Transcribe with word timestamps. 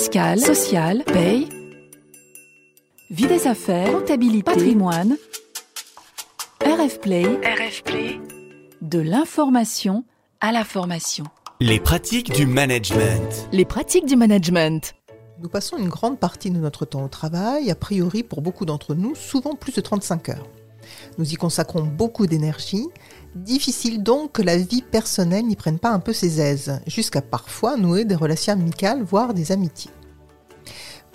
fiscale, 0.00 0.40
sociale, 0.40 1.04
paye, 1.04 1.46
vie 3.10 3.26
des 3.26 3.46
affaires, 3.46 3.92
comptabilité, 3.92 4.42
patrimoine, 4.42 5.18
RF 6.64 7.00
Play, 7.00 7.24
RF 7.24 7.82
Play, 7.82 8.18
de 8.80 8.98
l'information 8.98 10.04
à 10.40 10.52
la 10.52 10.64
formation. 10.64 11.24
Les 11.60 11.80
pratiques 11.80 12.32
du 12.32 12.46
management. 12.46 13.46
Les 13.52 13.66
pratiques 13.66 14.06
du 14.06 14.16
management. 14.16 14.94
Nous 15.42 15.50
passons 15.50 15.76
une 15.76 15.90
grande 15.90 16.18
partie 16.18 16.50
de 16.50 16.56
notre 16.56 16.86
temps 16.86 17.04
au 17.04 17.08
travail, 17.08 17.70
a 17.70 17.74
priori 17.74 18.22
pour 18.22 18.40
beaucoup 18.40 18.64
d'entre 18.64 18.94
nous, 18.94 19.14
souvent 19.14 19.54
plus 19.54 19.74
de 19.74 19.82
35 19.82 20.30
heures. 20.30 20.48
Nous 21.18 21.30
y 21.30 21.34
consacrons 21.34 21.82
beaucoup 21.82 22.26
d'énergie. 22.26 22.86
Difficile 23.34 24.02
donc 24.02 24.32
que 24.32 24.42
la 24.42 24.56
vie 24.56 24.82
personnelle 24.82 25.46
n'y 25.46 25.54
prenne 25.54 25.78
pas 25.78 25.90
un 25.90 26.00
peu 26.00 26.12
ses 26.12 26.40
aises, 26.40 26.80
jusqu'à 26.86 27.22
parfois 27.22 27.76
nouer 27.76 28.04
des 28.04 28.16
relations 28.16 28.52
amicales, 28.52 29.02
voire 29.02 29.34
des 29.34 29.52
amitiés. 29.52 29.92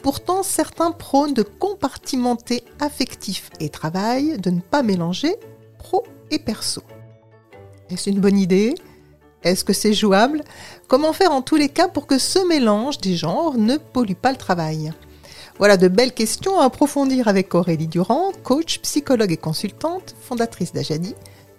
Pourtant, 0.01 0.43
certains 0.43 0.91
prônent 0.91 1.33
de 1.33 1.41
compartimenter 1.41 2.63
affectif 2.79 3.49
et 3.59 3.69
travail, 3.69 4.37
de 4.37 4.49
ne 4.49 4.61
pas 4.61 4.83
mélanger 4.83 5.35
pro 5.77 6.03
et 6.31 6.39
perso. 6.39 6.83
Est-ce 7.89 8.09
une 8.09 8.21
bonne 8.21 8.37
idée? 8.37 8.75
Est-ce 9.43 9.65
que 9.65 9.73
c'est 9.73 9.93
jouable? 9.93 10.43
Comment 10.87 11.11
faire 11.11 11.31
en 11.31 11.41
tous 11.41 11.55
les 11.55 11.69
cas 11.69 11.87
pour 11.87 12.07
que 12.07 12.17
ce 12.17 12.39
mélange 12.47 12.99
des 12.99 13.15
genres 13.15 13.57
ne 13.57 13.77
pollue 13.77 14.13
pas 14.13 14.31
le 14.31 14.37
travail? 14.37 14.93
Voilà 15.57 15.77
de 15.77 15.87
belles 15.87 16.13
questions 16.13 16.59
à 16.59 16.65
approfondir 16.65 17.27
avec 17.27 17.53
Aurélie 17.55 17.87
Durand, 17.87 18.31
coach, 18.43 18.79
psychologue 18.79 19.31
et 19.31 19.37
consultante, 19.37 20.15
fondatrice 20.21 20.73
d'Ajadi, 20.73 21.13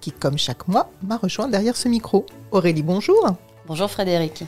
qui, 0.06 0.12
comme 0.12 0.38
chaque 0.38 0.68
mois, 0.68 0.88
m'a 1.02 1.16
rejoint 1.16 1.48
derrière 1.48 1.76
ce 1.76 1.88
micro. 1.88 2.26
Aurélie, 2.52 2.84
bonjour. 2.84 3.34
Bonjour 3.66 3.90
Frédéric. 3.90 4.44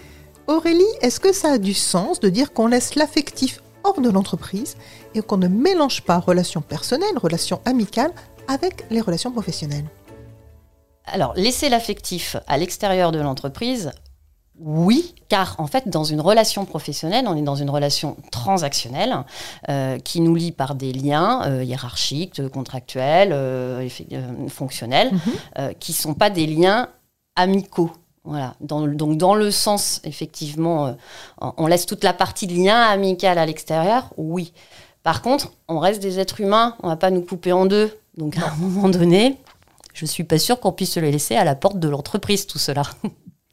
Aurélie, 0.46 0.84
est-ce 1.00 1.18
que 1.18 1.32
ça 1.32 1.50
a 1.54 1.58
du 1.58 1.74
sens 1.74 2.20
de 2.20 2.28
dire 2.28 2.52
qu'on 2.52 2.68
laisse 2.68 2.94
l'affectif 2.94 3.60
hors 3.82 4.00
de 4.00 4.08
l'entreprise 4.08 4.76
et 5.16 5.20
qu'on 5.20 5.36
ne 5.36 5.48
mélange 5.48 6.02
pas 6.02 6.20
relations 6.20 6.60
personnelles, 6.60 7.18
relations 7.20 7.60
amicales 7.64 8.12
avec 8.46 8.84
les 8.90 9.00
relations 9.00 9.32
professionnelles? 9.32 9.86
Alors, 11.06 11.34
laisser 11.34 11.68
l'affectif 11.68 12.36
à 12.46 12.56
l'extérieur 12.56 13.10
de 13.10 13.18
l'entreprise, 13.18 13.90
oui, 14.60 15.14
car 15.28 15.54
en 15.58 15.66
fait, 15.66 15.88
dans 15.88 16.04
une 16.04 16.20
relation 16.20 16.64
professionnelle, 16.64 17.26
on 17.28 17.36
est 17.36 17.42
dans 17.42 17.54
une 17.54 17.70
relation 17.70 18.16
transactionnelle 18.32 19.24
euh, 19.68 19.98
qui 19.98 20.20
nous 20.20 20.34
lie 20.34 20.52
par 20.52 20.74
des 20.74 20.92
liens 20.92 21.42
euh, 21.46 21.62
hiérarchiques, 21.62 22.46
contractuels, 22.48 23.30
euh, 23.32 23.88
fonctionnels, 24.48 25.12
mhm. 25.12 25.74
qui 25.78 25.92
ne 25.92 25.96
sont 25.96 26.14
pas 26.14 26.30
des 26.30 26.46
liens 26.46 26.88
amicaux. 27.36 27.92
Voilà. 28.24 28.56
donc 28.60 29.16
dans 29.16 29.34
le 29.34 29.50
sens, 29.50 30.02
effectivement, 30.04 30.94
on 31.40 31.66
laisse 31.66 31.86
toute 31.86 32.04
la 32.04 32.12
partie 32.12 32.46
de 32.46 32.52
lien 32.52 32.78
amical 32.78 33.38
à 33.38 33.46
l'extérieur, 33.46 34.12
oui. 34.18 34.52
Par 35.02 35.22
contre, 35.22 35.52
on 35.66 35.78
reste 35.78 36.02
des 36.02 36.18
êtres 36.18 36.42
humains, 36.42 36.76
on 36.82 36.88
ne 36.88 36.92
va 36.92 36.96
pas 36.96 37.10
nous 37.10 37.22
couper 37.22 37.52
en 37.52 37.64
deux. 37.64 37.96
Donc 38.18 38.36
à 38.36 38.50
un 38.50 38.56
moment 38.56 38.90
donné, 38.90 39.38
je 39.94 40.04
ne 40.04 40.08
suis 40.08 40.24
pas 40.24 40.38
sûre 40.38 40.60
qu'on 40.60 40.72
puisse 40.72 40.92
se 40.92 41.00
laisser 41.00 41.36
à 41.36 41.44
la 41.44 41.54
porte 41.54 41.78
de 41.78 41.88
l'entreprise, 41.88 42.46
tout 42.46 42.58
cela. 42.58 42.82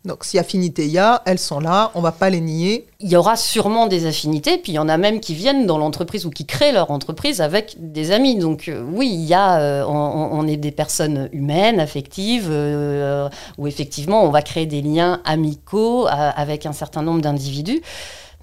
Donc 0.05 0.23
si 0.23 0.37
affinité 0.37 0.85
il 0.85 0.91
y 0.91 0.99
a, 0.99 1.21
elles 1.25 1.39
sont 1.39 1.59
là, 1.59 1.91
on 1.95 2.01
va 2.01 2.11
pas 2.11 2.29
les 2.29 2.39
nier. 2.39 2.87
Il 2.99 3.09
y 3.09 3.15
aura 3.15 3.35
sûrement 3.35 3.87
des 3.87 4.05
affinités, 4.05 4.57
puis 4.57 4.73
il 4.73 4.75
y 4.75 4.79
en 4.79 4.87
a 4.87 4.97
même 4.97 5.19
qui 5.19 5.33
viennent 5.33 5.65
dans 5.65 5.77
l'entreprise 5.77 6.25
ou 6.25 6.29
qui 6.29 6.45
créent 6.45 6.71
leur 6.71 6.91
entreprise 6.91 7.41
avec 7.41 7.75
des 7.79 8.11
amis. 8.11 8.37
Donc 8.37 8.67
euh, 8.67 8.83
oui, 8.93 9.09
il 9.11 9.25
y 9.25 9.33
a, 9.33 9.59
euh, 9.59 9.83
on, 9.85 10.47
est 10.47 10.57
des 10.57 10.71
personnes 10.71 11.29
humaines, 11.33 11.79
affectives, 11.79 12.49
euh, 12.49 13.27
où 13.57 13.67
effectivement 13.67 14.23
on 14.23 14.29
va 14.29 14.41
créer 14.41 14.67
des 14.67 14.81
liens 14.81 15.21
amicaux 15.25 16.07
avec 16.07 16.65
un 16.65 16.73
certain 16.73 17.01
nombre 17.01 17.21
d'individus. 17.21 17.81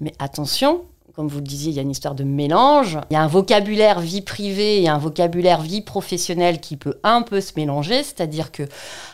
Mais 0.01 0.13
attention, 0.19 0.81
comme 1.15 1.27
vous 1.27 1.37
le 1.37 1.43
disiez, 1.43 1.71
il 1.71 1.75
y 1.75 1.79
a 1.79 1.83
une 1.83 1.91
histoire 1.91 2.15
de 2.15 2.23
mélange. 2.23 2.97
Il 3.11 3.13
y 3.13 3.15
a 3.15 3.21
un 3.21 3.27
vocabulaire 3.27 3.99
vie 3.99 4.21
privée 4.21 4.81
et 4.81 4.89
un 4.89 4.97
vocabulaire 4.97 5.61
vie 5.61 5.81
professionnelle 5.81 6.59
qui 6.59 6.75
peut 6.75 6.99
un 7.03 7.21
peu 7.21 7.39
se 7.39 7.53
mélanger, 7.55 8.03
c'est-à-dire 8.03 8.51
que 8.51 8.63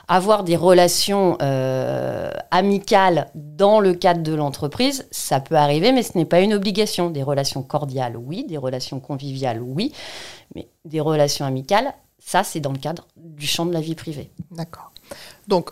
avoir 0.08 0.44
des 0.44 0.56
relations 0.56 1.38
euh, 1.42 2.32
amicales 2.52 3.30
dans 3.36 3.82
le 3.82 3.94
cadre 3.94 4.24
de 4.24 4.34
l'entreprise, 4.34 5.08
ça 5.12 5.42
peut 5.42 5.56
arriver, 5.56 5.92
mais 5.92 6.04
ce 6.04 6.18
n'est 6.18 6.26
pas 6.26 6.40
une 6.40 6.54
obligation. 6.54 7.10
Des 7.10 7.24
relations 7.24 7.64
cordiales, 7.64 8.16
oui, 8.16 8.46
des 8.48 8.58
relations 8.58 9.02
conviviales, 9.02 9.62
oui, 9.62 9.92
mais 10.56 10.70
des 10.86 11.02
relations 11.02 11.46
amicales, 11.46 11.94
ça, 12.18 12.44
c'est 12.44 12.62
dans 12.62 12.72
le 12.72 12.80
cadre 12.80 13.08
du 13.18 13.46
champ 13.46 13.66
de 13.66 13.74
la 13.74 13.82
vie 13.82 13.96
privée. 13.96 14.30
D'accord. 14.52 14.92
Donc, 15.48 15.72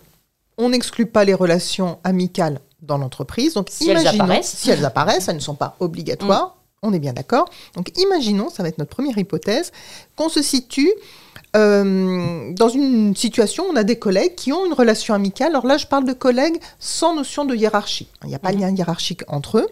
on 0.57 0.69
n'exclut 0.69 1.05
pas 1.05 1.23
les 1.23 1.33
relations 1.33 1.99
amicales 2.03 2.59
dans 2.81 2.97
l'entreprise. 2.97 3.53
Donc, 3.53 3.67
si 3.69 3.89
elles 3.89 4.07
apparaissent. 4.07 4.55
Si 4.57 4.69
elles 4.69 4.85
apparaissent, 4.85 5.27
elles 5.27 5.35
ne 5.35 5.41
sont 5.41 5.55
pas 5.55 5.75
obligatoires. 5.79 6.47
Mm. 6.47 6.51
On 6.83 6.93
est 6.93 6.99
bien 6.99 7.13
d'accord. 7.13 7.49
Donc, 7.75 7.91
imaginons, 7.97 8.49
ça 8.49 8.61
va 8.61 8.69
être 8.69 8.77
notre 8.77 8.91
première 8.91 9.17
hypothèse, 9.17 9.71
qu'on 10.15 10.29
se 10.29 10.43
situe 10.43 10.91
euh, 11.55 12.53
dans 12.53 12.69
une 12.69 13.15
situation 13.15 13.65
où 13.65 13.71
on 13.71 13.75
a 13.75 13.83
des 13.83 13.97
collègues 13.97 14.35
qui 14.35 14.53
ont 14.53 14.65
une 14.65 14.73
relation 14.73 15.13
amicale. 15.13 15.49
Alors 15.49 15.65
là, 15.65 15.77
je 15.77 15.87
parle 15.87 16.05
de 16.05 16.13
collègues 16.13 16.59
sans 16.79 17.15
notion 17.15 17.45
de 17.45 17.55
hiérarchie. 17.55 18.09
Il 18.23 18.29
n'y 18.29 18.35
a 18.35 18.39
pas 18.39 18.51
de 18.51 18.57
mm. 18.57 18.61
lien 18.61 18.75
hiérarchique 18.75 19.23
entre 19.27 19.59
eux. 19.59 19.67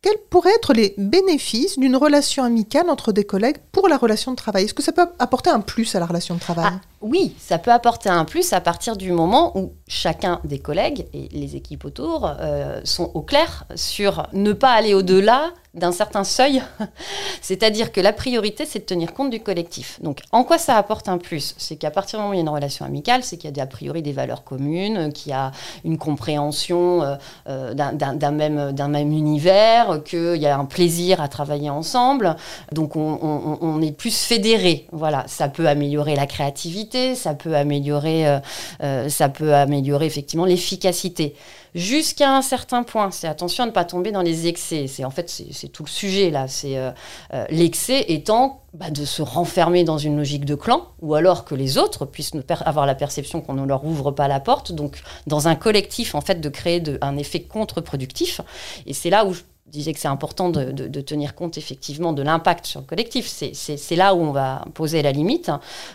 Quels 0.00 0.18
pourraient 0.30 0.54
être 0.54 0.74
les 0.74 0.94
bénéfices 0.96 1.76
d'une 1.76 1.96
relation 1.96 2.44
amicale 2.44 2.88
entre 2.88 3.10
des 3.10 3.24
collègues 3.24 3.56
pour 3.72 3.88
la 3.88 3.96
relation 3.96 4.30
de 4.30 4.36
travail? 4.36 4.64
Est-ce 4.64 4.74
que 4.74 4.82
ça 4.82 4.92
peut 4.92 5.08
apporter 5.18 5.50
un 5.50 5.60
plus 5.60 5.92
à 5.96 6.00
la 6.00 6.06
relation 6.06 6.36
de 6.36 6.40
travail? 6.40 6.66
Ah, 6.68 6.80
Oui, 7.00 7.34
ça 7.38 7.58
peut 7.58 7.70
apporter 7.70 8.08
un 8.08 8.24
plus 8.24 8.52
à 8.52 8.60
partir 8.60 8.96
du 8.96 9.12
moment 9.12 9.56
où 9.56 9.72
chacun 9.86 10.40
des 10.42 10.58
collègues 10.58 11.06
et 11.12 11.28
les 11.30 11.54
équipes 11.54 11.84
autour 11.84 12.28
euh, 12.40 12.80
sont 12.82 13.12
au 13.14 13.22
clair 13.22 13.66
sur 13.76 14.26
ne 14.32 14.52
pas 14.52 14.72
aller 14.72 14.94
au-delà 14.94 15.52
d'un 15.78 15.92
certain 15.92 16.24
seuil. 16.24 16.62
C'est-à-dire 17.42 17.92
que 17.92 18.00
la 18.00 18.12
priorité, 18.12 18.66
c'est 18.66 18.80
de 18.80 18.84
tenir 18.84 19.14
compte 19.14 19.30
du 19.30 19.40
collectif. 19.40 20.00
Donc, 20.02 20.20
en 20.32 20.44
quoi 20.44 20.58
ça 20.58 20.76
apporte 20.76 21.08
un 21.08 21.18
plus? 21.18 21.54
C'est 21.58 21.76
qu'à 21.76 21.90
partir 21.90 22.18
du 22.18 22.22
moment 22.22 22.30
où 22.30 22.34
il 22.34 22.38
y 22.38 22.40
a 22.40 22.42
une 22.42 22.48
relation 22.48 22.84
amicale, 22.84 23.22
c'est 23.22 23.36
qu'il 23.36 23.56
y 23.56 23.60
a 23.60 23.62
a 23.62 23.66
priori 23.66 24.02
des 24.02 24.12
valeurs 24.12 24.44
communes, 24.44 25.12
qu'il 25.12 25.30
y 25.30 25.34
a 25.34 25.52
une 25.84 25.98
compréhension 25.98 27.02
euh, 27.02 27.16
euh, 27.48 27.74
d'un 27.74 28.30
même, 28.30 28.72
même 28.72 29.12
univers, 29.12 30.02
qu'il 30.04 30.36
y 30.36 30.46
a 30.46 30.58
un 30.58 30.64
plaisir 30.64 31.20
à 31.20 31.28
travailler 31.28 31.70
ensemble. 31.70 32.36
Donc, 32.72 32.96
on, 32.96 33.82
est 33.82 33.92
plus 33.92 34.16
fédéré. 34.16 34.86
Voilà, 34.92 35.24
ça 35.28 35.48
peut 35.48 35.68
améliorer 35.68 36.16
la 36.16 36.26
créativité, 36.26 36.87
ça 37.14 37.34
peut 37.34 37.54
améliorer, 37.54 38.40
euh, 38.82 39.08
ça 39.08 39.28
peut 39.28 39.54
améliorer 39.54 40.06
effectivement 40.06 40.44
l'efficacité 40.44 41.34
jusqu'à 41.74 42.36
un 42.36 42.42
certain 42.42 42.82
point. 42.82 43.10
C'est 43.10 43.28
attention 43.28 43.64
à 43.64 43.66
ne 43.66 43.72
pas 43.72 43.84
tomber 43.84 44.12
dans 44.12 44.22
les 44.22 44.46
excès. 44.46 44.86
C'est 44.86 45.04
en 45.04 45.10
fait 45.10 45.28
c'est 45.28 45.68
tout 45.68 45.84
le 45.84 45.88
sujet 45.88 46.30
là. 46.30 46.48
C'est 46.48 46.76
euh, 46.76 46.90
euh, 47.34 47.44
l'excès 47.50 48.04
étant 48.08 48.62
bah, 48.74 48.90
de 48.90 49.04
se 49.04 49.22
renfermer 49.22 49.84
dans 49.84 49.98
une 49.98 50.16
logique 50.16 50.44
de 50.44 50.54
clan, 50.54 50.88
ou 51.00 51.14
alors 51.14 51.44
que 51.44 51.54
les 51.54 51.78
autres 51.78 52.04
puissent 52.04 52.32
avoir 52.64 52.86
la 52.86 52.94
perception 52.94 53.40
qu'on 53.40 53.54
ne 53.54 53.66
leur 53.66 53.84
ouvre 53.84 54.10
pas 54.10 54.28
la 54.28 54.40
porte. 54.40 54.72
Donc 54.72 55.00
dans 55.26 55.48
un 55.48 55.54
collectif 55.54 56.14
en 56.14 56.20
fait 56.20 56.40
de 56.40 56.48
créer 56.48 56.82
un 57.00 57.16
effet 57.16 57.40
contre-productif. 57.40 58.40
Et 58.86 58.94
c'est 58.94 59.10
là 59.10 59.24
où 59.24 59.32
je 59.32 59.42
disais 59.70 59.92
que 59.92 60.00
c'est 60.00 60.08
important 60.08 60.50
de, 60.50 61.00
tenir 61.00 61.34
compte 61.34 61.58
effectivement 61.58 62.12
de 62.12 62.22
l'impact 62.22 62.66
sur 62.66 62.80
le 62.80 62.86
collectif. 62.86 63.26
C'est 63.26 63.96
là 63.96 64.14
où 64.14 64.20
on 64.20 64.32
va 64.32 64.64
poser 64.74 65.02
la 65.02 65.12
limite. 65.12 65.50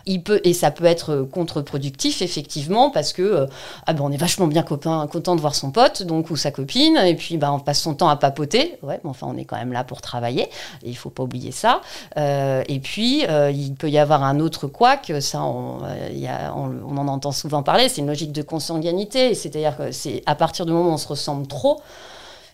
Il 0.06 0.24
peut, 0.24 0.42
et 0.44 0.54
ça 0.54 0.72
peut 0.72 0.86
être 0.86 1.28
contre-productif 1.32 2.22
effectivement 2.22 2.90
parce 2.90 3.14
que 3.14 3.22
euh, 3.22 3.46
ah 3.86 3.94
ben 3.94 4.04
on 4.04 4.12
est 4.12 4.18
vachement 4.18 4.48
bien 4.48 4.64
copain, 4.64 5.08
content 5.08 5.36
de 5.36 5.42
voir 5.42 5.56
son 5.56 5.72
pote 5.72 6.04
donc 6.04 6.30
ou 6.30 6.36
sa 6.36 6.52
copine 6.52 6.98
et 6.98 7.16
puis 7.16 7.38
ben, 7.38 7.52
on 7.52 7.60
passe 7.60 7.82
son 7.82 7.96
temps 7.96 8.10
à 8.10 8.16
papoter. 8.16 8.78
Ouais, 8.82 9.00
mais 9.04 9.10
enfin 9.10 9.28
on 9.30 9.38
est 9.38 9.46
quand 9.46 9.58
même 9.58 9.74
là 9.74 9.84
pour 9.84 10.02
travailler 10.02 10.44
et 10.84 10.90
il 10.90 10.98
faut 10.98 11.10
pas 11.10 11.24
oublier 11.24 11.52
ça. 11.52 11.82
Euh, 12.18 12.64
et 12.68 12.80
puis 12.80 13.26
euh, 13.28 13.52
il 13.52 13.74
peut 13.76 13.90
y 13.90 13.98
avoir 13.98 14.24
un 14.24 14.40
autre 14.40 14.68
que 15.06 15.20
ça 15.20 15.44
on, 15.44 15.80
on, 15.82 16.98
en 16.98 17.08
entend 17.08 17.32
souvent 17.32 17.64
parler, 17.64 17.90
c'est 17.90 18.02
une 18.02 18.08
logique 18.08 18.32
de 18.32 18.42
consanguinité. 18.42 19.34
C'est-à-dire 19.34 19.78
que 19.78 19.92
c'est 19.92 20.22
à 20.26 20.36
partir 20.36 20.66
du 20.66 20.72
moment 20.72 20.90
où 20.90 20.94
on 20.94 20.98
se 20.98 21.08
ressemble 21.08 21.48
trop, 21.48 21.82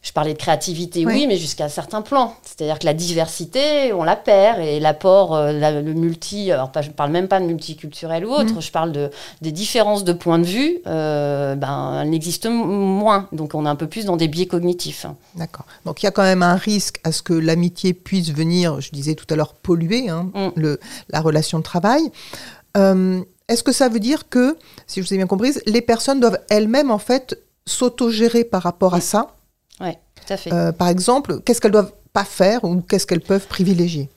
je 0.01 0.13
parlais 0.13 0.33
de 0.33 0.37
créativité, 0.37 1.05
oui, 1.05 1.27
mais 1.27 1.37
jusqu'à 1.37 1.65
un 1.65 1.69
certain 1.69 2.01
plan. 2.01 2.35
C'est-à-dire 2.43 2.79
que 2.79 2.85
la 2.85 2.93
diversité, 2.93 3.91
on 3.93 4.03
la 4.03 4.15
perd, 4.15 4.59
et 4.61 4.79
l'apport, 4.79 5.35
euh, 5.35 5.81
le 5.81 5.93
multi, 5.93 6.51
alors 6.51 6.71
je 6.81 6.87
ne 6.87 6.93
parle 6.93 7.11
même 7.11 7.27
pas 7.27 7.39
de 7.39 7.45
multiculturel 7.45 8.25
ou 8.25 8.31
autre, 8.31 8.55
mm. 8.55 8.61
je 8.61 8.71
parle 8.71 8.91
de, 8.91 9.09
des 9.41 9.51
différences 9.51 10.03
de 10.03 10.13
points 10.13 10.39
de 10.39 10.45
vue, 10.45 10.79
euh, 10.87 11.55
ben, 11.55 12.01
elles 12.01 12.09
n'existent 12.09 12.49
moins. 12.49 13.27
Donc 13.31 13.55
on 13.55 13.65
est 13.65 13.69
un 13.69 13.75
peu 13.75 13.87
plus 13.87 14.05
dans 14.05 14.17
des 14.17 14.27
biais 14.27 14.45
cognitifs. 14.45 15.05
D'accord. 15.35 15.65
Donc 15.85 16.01
il 16.01 16.05
y 16.05 16.09
a 16.09 16.11
quand 16.11 16.23
même 16.23 16.43
un 16.43 16.55
risque 16.55 16.99
à 17.03 17.11
ce 17.11 17.21
que 17.21 17.33
l'amitié 17.33 17.93
puisse 17.93 18.31
venir, 18.31 18.79
je 18.79 18.91
disais 18.91 19.15
tout 19.15 19.25
à 19.29 19.35
l'heure, 19.35 19.53
polluer 19.53 20.09
hein, 20.09 20.29
mm. 20.33 20.49
le, 20.55 20.79
la 21.09 21.21
relation 21.21 21.57
de 21.57 21.63
travail. 21.63 22.09
Euh, 22.77 23.21
est-ce 23.49 23.63
que 23.63 23.71
ça 23.71 23.89
veut 23.89 23.99
dire 23.99 24.29
que, 24.29 24.57
si 24.87 25.01
je 25.01 25.07
vous 25.07 25.13
ai 25.13 25.17
bien 25.17 25.27
compris, 25.27 25.53
les 25.65 25.81
personnes 25.81 26.19
doivent 26.19 26.39
elles-mêmes 26.49 26.91
en 26.91 26.99
fait 26.99 27.37
s'autogérer 27.65 28.43
par 28.43 28.61
rapport 28.61 28.93
à 28.93 29.01
ça? 29.01 29.35
Oui, 29.79 29.91
tout 30.15 30.33
à 30.33 30.37
fait. 30.37 30.53
Euh, 30.53 30.71
par 30.71 30.87
exemple, 30.87 31.41
qu'est-ce 31.41 31.61
qu'elles 31.61 31.71
doivent 31.71 31.93
pas 32.13 32.25
faire 32.25 32.63
ou 32.63 32.81
qu'est-ce 32.81 33.05
qu'elles 33.05 33.21
peuvent 33.21 33.47
privilégier? 33.47 34.09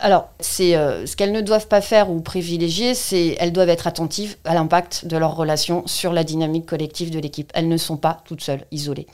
Alors, 0.00 0.28
c'est 0.38 0.76
euh, 0.76 1.06
ce 1.06 1.16
qu'elles 1.16 1.32
ne 1.32 1.40
doivent 1.40 1.66
pas 1.66 1.80
faire 1.80 2.10
ou 2.10 2.20
privilégier, 2.20 2.94
c'est 2.94 3.36
elles 3.40 3.52
doivent 3.52 3.68
être 3.68 3.88
attentives 3.88 4.36
à 4.44 4.54
l'impact 4.54 5.06
de 5.06 5.16
leur 5.16 5.34
relation 5.34 5.84
sur 5.86 6.12
la 6.12 6.22
dynamique 6.22 6.66
collective 6.66 7.10
de 7.10 7.18
l'équipe. 7.18 7.50
Elles 7.54 7.68
ne 7.68 7.76
sont 7.76 7.96
pas 7.96 8.20
toutes 8.24 8.42
seules, 8.42 8.64
isolées. 8.70 9.08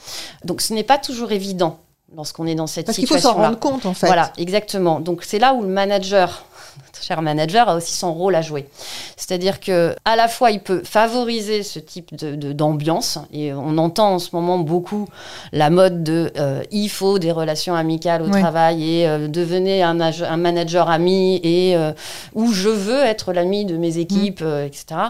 Donc, 0.44 0.60
ce 0.60 0.74
n'est 0.74 0.84
pas 0.84 0.98
toujours 0.98 1.32
évident 1.32 1.78
lorsqu'on 2.14 2.46
est 2.46 2.54
dans 2.54 2.66
cette 2.66 2.86
Parce 2.86 2.98
qu'il 2.98 3.08
faut 3.08 3.18
s'en 3.18 3.34
rendre 3.34 3.58
compte, 3.58 3.86
en 3.86 3.94
fait. 3.94 4.06
Voilà, 4.06 4.32
exactement. 4.38 5.00
Donc 5.00 5.24
c'est 5.24 5.38
là 5.38 5.54
où 5.54 5.62
le 5.62 5.68
manager, 5.68 6.44
notre 6.82 7.02
cher 7.02 7.22
manager, 7.22 7.68
a 7.68 7.76
aussi 7.76 7.94
son 7.94 8.12
rôle 8.14 8.34
à 8.34 8.42
jouer. 8.42 8.66
C'est-à-dire 9.16 9.60
que 9.60 9.94
à 10.04 10.16
la 10.16 10.28
fois 10.28 10.50
il 10.50 10.60
peut 10.60 10.82
favoriser 10.84 11.62
ce 11.62 11.78
type 11.78 12.14
de- 12.16 12.34
de- 12.34 12.52
d'ambiance 12.52 13.18
et 13.32 13.52
on 13.52 13.78
entend 13.78 14.14
en 14.14 14.18
ce 14.18 14.30
moment 14.32 14.58
beaucoup 14.58 15.06
la 15.52 15.70
mode 15.70 16.02
de 16.02 16.32
euh, 16.38 16.62
il 16.70 16.88
faut 16.88 17.18
des 17.18 17.32
relations 17.32 17.74
amicales 17.74 18.22
au 18.22 18.26
travail 18.40 19.00
et 19.00 19.06
euh, 19.08 19.28
devenez 19.28 19.82
un, 19.82 20.00
ag- 20.00 20.22
un 20.28 20.36
manager 20.36 20.88
ami 20.90 21.40
et 21.42 21.76
euh, 21.76 21.92
où 22.34 22.52
je 22.52 22.68
veux 22.68 23.02
être 23.04 23.32
l'ami 23.32 23.64
de 23.64 23.76
mes 23.76 23.98
équipes, 23.98 24.40
euh, 24.42 24.66
etc 24.66 25.00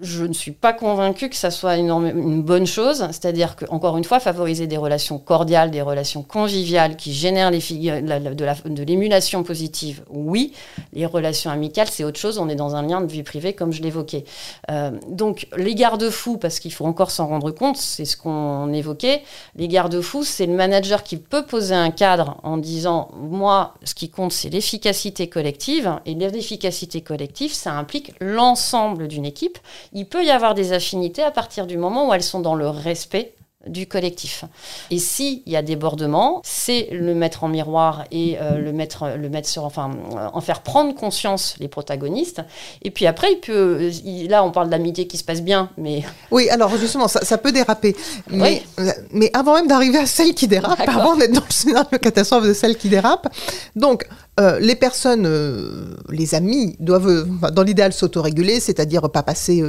je 0.00 0.24
ne 0.24 0.32
suis 0.32 0.52
pas 0.52 0.72
convaincue 0.72 1.28
que 1.28 1.36
ça 1.36 1.50
soit 1.50 1.76
une, 1.76 2.42
bonne 2.42 2.66
chose. 2.66 3.06
C'est-à-dire 3.10 3.56
que, 3.56 3.66
encore 3.68 3.98
une 3.98 4.04
fois, 4.04 4.20
favoriser 4.20 4.66
des 4.66 4.78
relations 4.78 5.18
cordiales, 5.18 5.70
des 5.70 5.82
relations 5.82 6.22
conviviales 6.22 6.96
qui 6.96 7.12
génèrent 7.12 7.50
les 7.50 7.60
de 7.60 8.82
l'émulation 8.82 9.42
positive, 9.42 10.02
oui. 10.08 10.54
Les 10.94 11.04
relations 11.04 11.50
amicales, 11.50 11.88
c'est 11.90 12.04
autre 12.04 12.18
chose. 12.18 12.38
On 12.38 12.48
est 12.48 12.54
dans 12.54 12.74
un 12.74 12.82
lien 12.82 13.02
de 13.02 13.12
vie 13.12 13.22
privée, 13.22 13.52
comme 13.52 13.72
je 13.72 13.82
l'évoquais. 13.82 14.24
Euh, 14.70 14.92
donc, 15.08 15.46
les 15.58 15.74
garde-fous, 15.74 16.38
parce 16.38 16.58
qu'il 16.58 16.72
faut 16.72 16.86
encore 16.86 17.10
s'en 17.10 17.26
rendre 17.26 17.50
compte, 17.50 17.76
c'est 17.76 18.06
ce 18.06 18.16
qu'on 18.16 18.72
évoquait. 18.72 19.22
Les 19.56 19.68
garde-fous, 19.68 20.24
c'est 20.24 20.46
le 20.46 20.54
manager 20.54 21.02
qui 21.02 21.18
peut 21.18 21.44
poser 21.44 21.74
un 21.74 21.90
cadre 21.90 22.40
en 22.44 22.56
disant 22.56 23.10
Moi, 23.14 23.74
ce 23.84 23.94
qui 23.94 24.08
compte, 24.08 24.32
c'est 24.32 24.48
l'efficacité 24.48 25.28
collective. 25.28 26.00
Et 26.06 26.14
l'efficacité 26.14 27.02
collective, 27.02 27.52
ça 27.52 27.72
implique 27.72 28.14
l'ensemble 28.20 29.06
d'une 29.06 29.26
équipe 29.26 29.58
il 29.92 30.06
peut 30.06 30.24
y 30.24 30.30
avoir 30.30 30.54
des 30.54 30.72
affinités 30.72 31.22
à 31.22 31.30
partir 31.30 31.66
du 31.66 31.76
moment 31.76 32.08
où 32.08 32.14
elles 32.14 32.22
sont 32.22 32.40
dans 32.40 32.54
le 32.54 32.68
respect 32.68 33.34
du 33.68 33.86
collectif. 33.86 34.44
Et 34.90 34.98
s'il 34.98 35.40
y 35.46 35.54
a 35.54 35.62
débordement, 35.62 36.40
c'est 36.44 36.88
le 36.90 37.14
mettre 37.14 37.44
en 37.44 37.48
miroir 37.48 38.02
et 38.10 38.36
euh, 38.40 38.58
le 38.58 38.72
mettre, 38.72 39.10
le 39.16 39.28
mettre 39.28 39.48
sur, 39.48 39.64
enfin, 39.64 39.88
euh, 40.16 40.26
en 40.32 40.40
faire 40.40 40.62
prendre 40.62 40.92
conscience 40.96 41.54
les 41.60 41.68
protagonistes. 41.68 42.42
Et 42.82 42.90
puis 42.90 43.06
après, 43.06 43.34
il 43.34 43.36
peut, 43.38 43.88
il- 44.04 44.26
là, 44.28 44.42
on 44.42 44.50
parle 44.50 44.68
d'amitié 44.68 45.06
qui 45.06 45.16
se 45.16 45.22
passe 45.22 45.42
bien, 45.42 45.70
mais 45.78 46.02
Oui, 46.32 46.50
alors 46.50 46.76
justement, 46.76 47.06
ça, 47.06 47.24
ça 47.24 47.38
peut 47.38 47.52
déraper. 47.52 47.94
Mais, 48.26 48.64
euh, 48.80 48.90
mais 49.12 49.30
avant 49.32 49.54
même 49.54 49.68
d'arriver 49.68 49.98
à 49.98 50.06
celle 50.06 50.34
qui 50.34 50.48
dérape, 50.48 50.80
avant 50.88 51.14
d'être 51.14 51.30
dans 51.32 51.44
le 51.48 51.52
scénario 51.54 51.98
catastrophe 52.02 52.42
de 52.44 52.54
celle 52.54 52.76
qui 52.76 52.88
dérape, 52.88 53.32
donc 53.76 54.08
euh, 54.42 54.58
les 54.60 54.74
personnes, 54.74 55.24
euh, 55.26 55.94
les 56.08 56.34
amis, 56.34 56.76
doivent, 56.80 57.08
euh, 57.08 57.50
dans 57.50 57.62
l'idéal, 57.62 57.92
s'autoréguler, 57.92 58.60
c'est-à-dire 58.60 59.10
pas 59.10 59.22
passer 59.22 59.62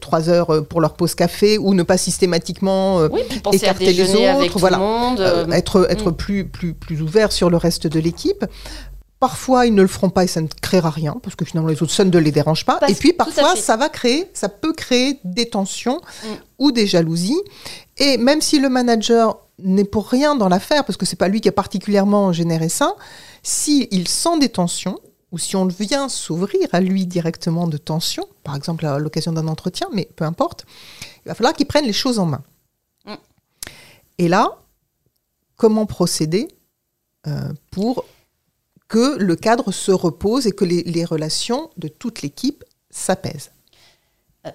trois 0.00 0.28
heures 0.28 0.66
pour 0.66 0.80
leur 0.80 0.94
pause 0.94 1.14
café 1.14 1.58
ou 1.58 1.74
ne 1.74 1.82
pas 1.82 1.96
systématiquement 1.96 2.98
oui, 3.12 3.22
écarter 3.52 3.92
les 3.92 4.16
avec 4.26 4.42
autres, 4.42 4.52
tout 4.52 4.58
voilà. 4.58 4.76
le 4.78 4.82
monde. 4.82 5.52
être, 5.52 5.86
être 5.90 6.10
mm. 6.10 6.16
plus, 6.16 6.44
plus, 6.48 6.74
plus 6.74 7.02
ouvert 7.02 7.32
sur 7.32 7.50
le 7.50 7.56
reste 7.56 7.86
de 7.86 8.00
l'équipe. 8.00 8.44
Parfois, 9.18 9.64
ils 9.66 9.74
ne 9.74 9.80
le 9.80 9.88
feront 9.88 10.10
pas 10.10 10.24
et 10.24 10.26
ça 10.26 10.42
ne 10.42 10.48
créera 10.60 10.90
rien, 10.90 11.16
parce 11.22 11.36
que 11.36 11.44
finalement, 11.46 11.70
les 11.70 11.82
autres, 11.82 11.92
ça 11.92 12.04
ne 12.04 12.18
les 12.18 12.32
dérange 12.32 12.66
pas. 12.66 12.76
Parce- 12.78 12.92
et 12.92 12.94
puis, 12.94 13.14
parfois, 13.14 13.56
ça 13.56 13.76
va 13.76 13.88
créer, 13.88 14.30
ça 14.34 14.50
peut 14.50 14.74
créer 14.74 15.18
des 15.24 15.46
tensions 15.46 16.00
Mm. 16.22 16.28
ou 16.58 16.72
des 16.72 16.86
jalousies. 16.86 17.40
Et 17.98 18.18
même 18.18 18.42
si 18.42 18.58
le 18.58 18.68
manager 18.68 19.38
n'est 19.58 19.84
pour 19.84 20.08
rien 20.08 20.34
dans 20.36 20.48
l'affaire, 20.48 20.84
parce 20.84 20.96
que 20.96 21.06
c'est 21.06 21.16
pas 21.16 21.28
lui 21.28 21.40
qui 21.40 21.48
a 21.48 21.52
particulièrement 21.52 22.32
généré 22.32 22.68
ça, 22.68 22.94
s'il 23.42 24.08
sent 24.08 24.38
des 24.38 24.48
tensions, 24.48 24.98
ou 25.32 25.38
si 25.38 25.56
on 25.56 25.66
vient 25.66 26.08
s'ouvrir 26.08 26.68
à 26.72 26.80
lui 26.80 27.06
directement 27.06 27.66
de 27.66 27.76
tensions, 27.76 28.28
par 28.44 28.54
exemple 28.54 28.86
à 28.86 28.98
l'occasion 28.98 29.32
d'un 29.32 29.48
entretien, 29.48 29.88
mais 29.92 30.08
peu 30.16 30.24
importe, 30.24 30.66
il 31.24 31.28
va 31.28 31.34
falloir 31.34 31.54
qu'il 31.54 31.66
prenne 31.66 31.84
les 31.84 31.92
choses 31.92 32.18
en 32.18 32.26
main. 32.26 32.42
Mm. 33.04 33.14
Et 34.18 34.28
là, 34.28 34.58
comment 35.56 35.86
procéder 35.86 36.48
euh, 37.26 37.52
pour 37.70 38.04
que 38.88 39.16
le 39.18 39.34
cadre 39.34 39.72
se 39.72 39.90
repose 39.90 40.46
et 40.46 40.52
que 40.52 40.64
les, 40.64 40.84
les 40.84 41.04
relations 41.04 41.70
de 41.76 41.88
toute 41.88 42.22
l'équipe 42.22 42.62
s'apaisent? 42.90 43.50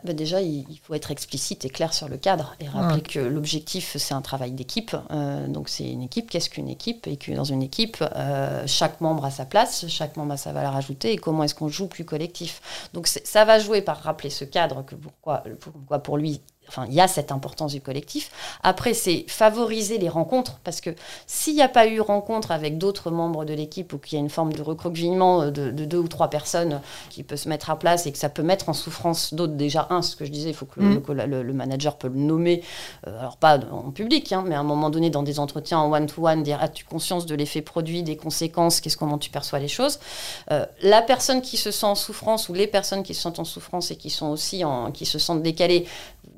Bah 0.03 0.13
déjà, 0.13 0.41
il, 0.41 0.79
faut 0.83 0.93
être 0.93 1.11
explicite 1.11 1.65
et 1.65 1.69
clair 1.69 1.93
sur 1.93 2.07
le 2.07 2.17
cadre 2.17 2.55
et 2.59 2.67
rappeler 2.67 3.01
que 3.01 3.19
l'objectif, 3.19 3.97
c'est 3.97 4.13
un 4.13 4.21
travail 4.21 4.51
d'équipe. 4.51 4.95
Euh, 5.11 5.47
donc, 5.47 5.69
c'est 5.69 5.89
une 5.89 6.01
équipe. 6.01 6.29
Qu'est-ce 6.29 6.49
qu'une 6.49 6.69
équipe 6.69 7.07
Et 7.07 7.17
que 7.17 7.31
dans 7.33 7.43
une 7.43 7.61
équipe, 7.61 7.97
euh, 8.15 8.63
chaque 8.67 9.01
membre 9.01 9.25
a 9.25 9.31
sa 9.31 9.45
place, 9.45 9.87
chaque 9.87 10.15
membre 10.17 10.33
a 10.33 10.37
sa 10.37 10.53
valeur 10.53 10.75
ajoutée. 10.75 11.11
Et 11.11 11.17
comment 11.17 11.43
est-ce 11.43 11.55
qu'on 11.55 11.67
joue 11.67 11.87
plus 11.87 12.05
collectif 12.05 12.89
Donc, 12.93 13.07
ça 13.07 13.45
va 13.45 13.59
jouer 13.59 13.81
par 13.81 13.97
rappeler 14.01 14.29
ce 14.29 14.45
cadre 14.45 14.83
que 14.85 14.95
pourquoi, 14.95 15.43
pourquoi 15.59 15.99
pour 15.99 16.17
lui. 16.17 16.41
Enfin, 16.73 16.85
il 16.87 16.93
y 16.93 17.01
a 17.01 17.07
cette 17.09 17.33
importance 17.33 17.73
du 17.73 17.81
collectif. 17.81 18.31
Après, 18.63 18.93
c'est 18.93 19.25
favoriser 19.27 19.97
les 19.97 20.07
rencontres, 20.07 20.59
parce 20.63 20.79
que 20.79 20.91
s'il 21.27 21.53
n'y 21.55 21.61
a 21.61 21.67
pas 21.67 21.85
eu 21.85 21.99
rencontre 21.99 22.51
avec 22.51 22.77
d'autres 22.77 23.11
membres 23.11 23.43
de 23.43 23.53
l'équipe 23.53 23.91
ou 23.91 23.97
qu'il 23.97 24.13
y 24.17 24.21
a 24.21 24.23
une 24.23 24.29
forme 24.29 24.53
de 24.53 24.61
recroquevillement 24.61 25.47
de, 25.51 25.71
de 25.71 25.85
deux 25.85 25.97
ou 25.97 26.07
trois 26.07 26.29
personnes 26.29 26.79
qui 27.09 27.23
peut 27.23 27.35
se 27.35 27.49
mettre 27.49 27.69
à 27.71 27.77
place 27.77 28.05
et 28.07 28.13
que 28.13 28.17
ça 28.17 28.29
peut 28.29 28.41
mettre 28.41 28.69
en 28.69 28.73
souffrance 28.73 29.33
d'autres. 29.33 29.53
Déjà, 29.55 29.87
un, 29.89 30.01
ce 30.01 30.15
que 30.15 30.23
je 30.23 30.31
disais, 30.31 30.49
il 30.49 30.55
faut 30.55 30.65
que 30.65 30.79
le, 30.79 30.85
Mm. 30.85 30.93
le 30.93 30.99
colla- 31.01 31.25
le- 31.27 31.43
le 31.43 31.53
manager 31.53 31.97
peut 31.97 32.07
le 32.07 32.15
nommer, 32.19 32.63
euh, 33.05 33.19
alors 33.19 33.35
pas 33.35 33.59
en 33.71 33.91
public, 33.91 34.31
hein, 34.31 34.43
mais 34.47 34.55
à 34.55 34.59
un 34.61 34.63
moment 34.63 34.89
donné, 34.89 35.09
dans 35.09 35.23
des 35.23 35.39
entretiens 35.39 35.79
en 35.79 35.91
one-to-one, 35.91 36.41
dire 36.43 36.59
as-tu 36.61 36.85
conscience 36.85 37.25
de 37.25 37.35
l'effet 37.35 37.61
produit, 37.61 38.01
des 38.01 38.15
conséquences, 38.15 38.79
qu'est-ce 38.79 38.95
comment 38.97 39.17
tu 39.17 39.29
perçois 39.29 39.59
les 39.59 39.67
choses. 39.67 39.99
Euh, 40.51 40.65
la 40.83 41.01
personne 41.01 41.41
qui 41.41 41.57
se 41.57 41.69
sent 41.71 41.85
en 41.85 41.95
souffrance 41.95 42.47
ou 42.47 42.53
les 42.53 42.67
personnes 42.67 43.03
qui 43.03 43.13
se 43.13 43.21
sentent 43.21 43.39
en 43.39 43.43
souffrance 43.45 43.91
et 43.91 43.97
qui 43.97 44.09
sont 44.09 44.27
aussi 44.29 44.63
en, 44.63 44.91
qui 44.91 45.05
se 45.05 45.19
sentent 45.19 45.41
décalées, 45.43 45.85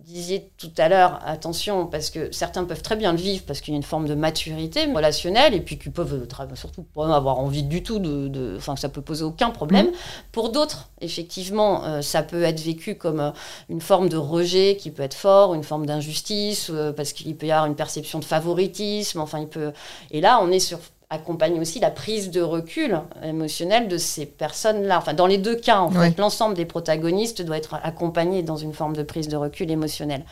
disiez 0.05 0.51
tout 0.57 0.71
à 0.77 0.89
l'heure, 0.89 1.19
attention, 1.25 1.87
parce 1.87 2.09
que 2.09 2.31
certains 2.31 2.63
peuvent 2.65 2.81
très 2.81 2.95
bien 2.95 3.11
le 3.11 3.17
vivre 3.17 3.43
parce 3.45 3.61
qu'il 3.61 3.73
y 3.73 3.75
a 3.75 3.77
une 3.77 3.83
forme 3.83 4.07
de 4.07 4.15
maturité 4.15 4.85
relationnelle 4.85 5.53
et 5.53 5.61
puis 5.61 5.77
qu'ils 5.77 5.91
peuvent 5.91 6.13
euh, 6.13 6.55
surtout 6.55 6.83
pas 6.83 7.15
avoir 7.15 7.39
envie 7.39 7.63
du 7.63 7.83
tout 7.83 7.99
de, 7.99 8.55
enfin 8.57 8.75
que 8.75 8.79
ça 8.79 8.89
peut 8.89 9.01
poser 9.01 9.23
aucun 9.23 9.49
problème. 9.49 9.87
Pour 10.31 10.49
d'autres, 10.49 10.89
effectivement, 11.01 11.83
euh, 11.85 12.01
ça 12.01 12.23
peut 12.23 12.43
être 12.43 12.59
vécu 12.59 12.95
comme 12.95 13.19
euh, 13.19 13.31
une 13.69 13.81
forme 13.81 14.09
de 14.09 14.17
rejet 14.17 14.77
qui 14.79 14.91
peut 14.91 15.03
être 15.03 15.13
fort, 15.13 15.53
une 15.53 15.63
forme 15.63 15.85
d'injustice 15.85 16.69
euh, 16.69 16.91
parce 16.91 17.13
qu'il 17.13 17.35
peut 17.35 17.47
y 17.47 17.51
avoir 17.51 17.65
une 17.65 17.75
perception 17.75 18.19
de 18.19 18.25
favoritisme. 18.25 19.19
Enfin, 19.19 19.39
il 19.39 19.47
peut. 19.47 19.71
Et 20.11 20.21
là, 20.21 20.39
on 20.41 20.51
est 20.51 20.59
sur 20.59 20.79
accompagne 21.13 21.59
aussi 21.59 21.79
la 21.79 21.91
prise 21.91 22.31
de 22.31 22.41
recul 22.41 22.99
émotionnel 23.23 23.87
de 23.87 23.97
ces 23.97 24.25
personnes-là. 24.25 24.97
Enfin, 24.97 25.13
dans 25.13 25.27
les 25.27 25.37
deux 25.37 25.55
cas, 25.55 25.79
en 25.79 25.91
Ouais. 25.93 26.09
fait, 26.09 26.17
l'ensemble 26.19 26.55
des 26.55 26.65
protagonistes 26.65 27.41
doit 27.43 27.57
être 27.57 27.75
accompagné 27.83 28.41
dans 28.41 28.57
une 28.57 28.73
forme 28.73 28.95
de 28.95 29.03
prise 29.03 29.27
de 29.27 29.37
recul 29.37 29.69
émotionnel. 29.69 30.23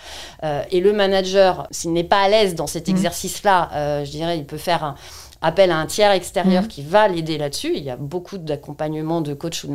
Euh, 0.43 0.63
et 0.71 0.79
le 0.79 0.91
manager, 0.93 1.67
s'il 1.71 1.93
n'est 1.93 2.03
pas 2.03 2.21
à 2.23 2.29
l'aise 2.29 2.55
dans 2.55 2.67
cet 2.67 2.87
Mhm. 2.87 2.95
exercice-là, 2.95 3.69
euh, 3.73 4.05
je 4.05 4.11
dirais, 4.11 4.37
il 4.39 4.45
peut 4.45 4.57
faire 4.57 4.83
un 4.83 4.95
appel 5.41 5.71
à 5.71 5.77
un 5.77 5.85
tiers 5.85 6.11
extérieur 6.11 6.63
Mhm. 6.63 6.67
qui 6.67 6.81
va 6.83 7.07
l'aider 7.07 7.37
là-dessus. 7.37 7.71
Il 7.75 7.83
y 7.83 7.89
a 7.89 7.95
beaucoup 7.95 8.37
d'accompagnement 8.37 9.21
de 9.21 9.33
coach 9.33 9.65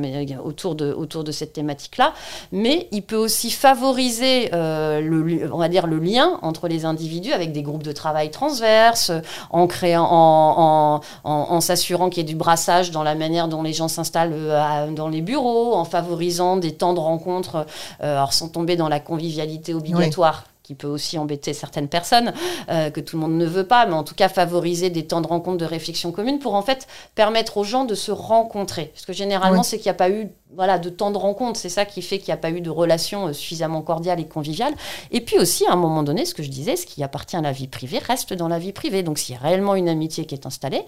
autour 0.45 0.75
de, 0.75 0.93
autour 0.93 1.25
de 1.25 1.33
cette 1.33 1.53
thématique-là, 1.53 2.13
mais 2.53 2.89
il 2.93 3.03
peut 3.03 3.17
aussi 3.17 3.51
favoriser 3.51 4.51
euh, 4.55 5.01
le, 5.01 5.53
on 5.53 5.59
va 5.59 5.69
dire, 5.69 5.87
le 5.87 5.99
lien 5.99 6.39
entre 6.43 6.69
les 6.69 6.85
individus 6.85 7.33
avec 7.33 7.53
des 7.53 7.63
groupes 7.63 7.83
de 7.83 7.93
travail 7.93 8.31
transverses, 8.31 9.11
en 9.51 9.67
créant, 9.67 10.05
en, 10.09 11.01
en, 11.25 11.31
en- 11.31 11.47
en 11.51 11.61
s'assurant 11.61 12.11
qu'il 12.11 12.19
y 12.19 12.21
ait 12.21 12.29
du 12.29 12.37
brassage 12.37 12.91
dans 12.91 13.03
la 13.03 13.15
manière 13.15 13.49
dont 13.49 13.63
les 13.63 13.73
gens 13.73 13.89
s'installent 13.89 14.33
euh, 14.35 14.61
à- 14.61 14.87
dans 14.87 15.09
les 15.09 15.21
bureaux, 15.21 15.75
en 15.75 15.85
favorisant 15.85 16.57
des 16.57 16.73
temps 16.73 16.95
de 16.95 17.01
rencontre, 17.01 17.67
euh, 18.03 18.13
alors 18.17 18.33
sans 18.33 18.49
tomber 18.49 18.77
dans 18.77 18.89
la 18.89 19.01
convivialité 19.01 19.75
obligatoire. 19.75 20.45
Qui 20.67 20.75
peut 20.75 20.89
aussi 20.89 21.17
embêter 21.17 21.53
certaines 21.55 21.87
personnes, 21.87 22.33
euh, 22.71 22.91
que 22.91 22.99
tout 22.99 23.15
le 23.17 23.21
monde 23.23 23.39
ne 23.39 23.47
veut 23.47 23.69
pas, 23.69 23.87
mais 23.87 23.93
en 23.95 24.03
tout 24.03 24.17
cas 24.17 24.29
favoriser 24.29 24.91
des 24.91 25.07
temps 25.07 25.21
de 25.21 25.29
rencontre, 25.29 25.59
de 25.59 25.65
réflexion 25.65 26.11
commune 26.11 26.41
pour 26.41 26.57
en 26.57 26.63
fait 26.63 26.89
permettre 27.15 27.57
aux 27.59 27.63
gens 27.63 27.85
de 27.85 27.95
se 27.95 28.11
rencontrer. 28.11 28.87
Parce 28.87 29.07
que 29.07 29.13
généralement, 29.13 29.61
Oui. 29.61 29.65
c'est 29.65 29.77
qu'il 29.77 29.87
n'y 29.87 29.91
a 29.93 29.95
pas 29.95 30.11
eu 30.11 30.29
voilà, 30.57 30.81
de 30.81 30.89
temps 30.91 31.13
de 31.13 31.19
rencontre, 31.19 31.57
c'est 31.57 31.69
ça 31.69 31.85
qui 31.85 32.03
fait 32.03 32.19
qu'il 32.19 32.29
n'y 32.29 32.35
a 32.35 32.37
pas 32.39 32.51
eu 32.51 32.61
de 32.61 32.71
relation 32.71 33.29
euh, 33.29 33.33
suffisamment 33.33 33.81
cordiale 33.81 34.19
et 34.19 34.27
conviviale. 34.27 34.75
Et 35.13 35.21
puis 35.21 35.39
aussi, 35.39 35.65
à 35.67 35.73
un 35.73 35.77
moment 35.77 36.03
donné, 36.03 36.25
ce 36.25 36.35
que 36.35 36.43
je 36.43 36.51
disais, 36.51 36.75
ce 36.75 36.85
qui 36.87 37.05
appartient 37.05 37.37
à 37.37 37.41
la 37.41 37.53
vie 37.53 37.69
privée 37.69 37.99
reste 38.01 38.33
dans 38.33 38.49
la 38.49 38.59
vie 38.59 38.73
privée. 38.73 39.05
Donc 39.05 39.19
s'il 39.19 39.37
y 39.37 39.39
a 39.39 39.41
réellement 39.41 39.77
une 39.77 39.89
amitié 39.89 40.25
qui 40.27 40.35
est 40.35 40.47
installée, 40.47 40.83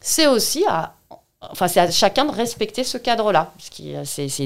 c'est 0.00 0.28
aussi 0.28 0.64
à 0.68 0.94
Enfin, 1.40 1.68
c'est 1.68 1.78
à 1.78 1.88
chacun 1.88 2.24
de 2.24 2.32
respecter 2.32 2.82
ce 2.82 2.98
cadre-là. 2.98 3.52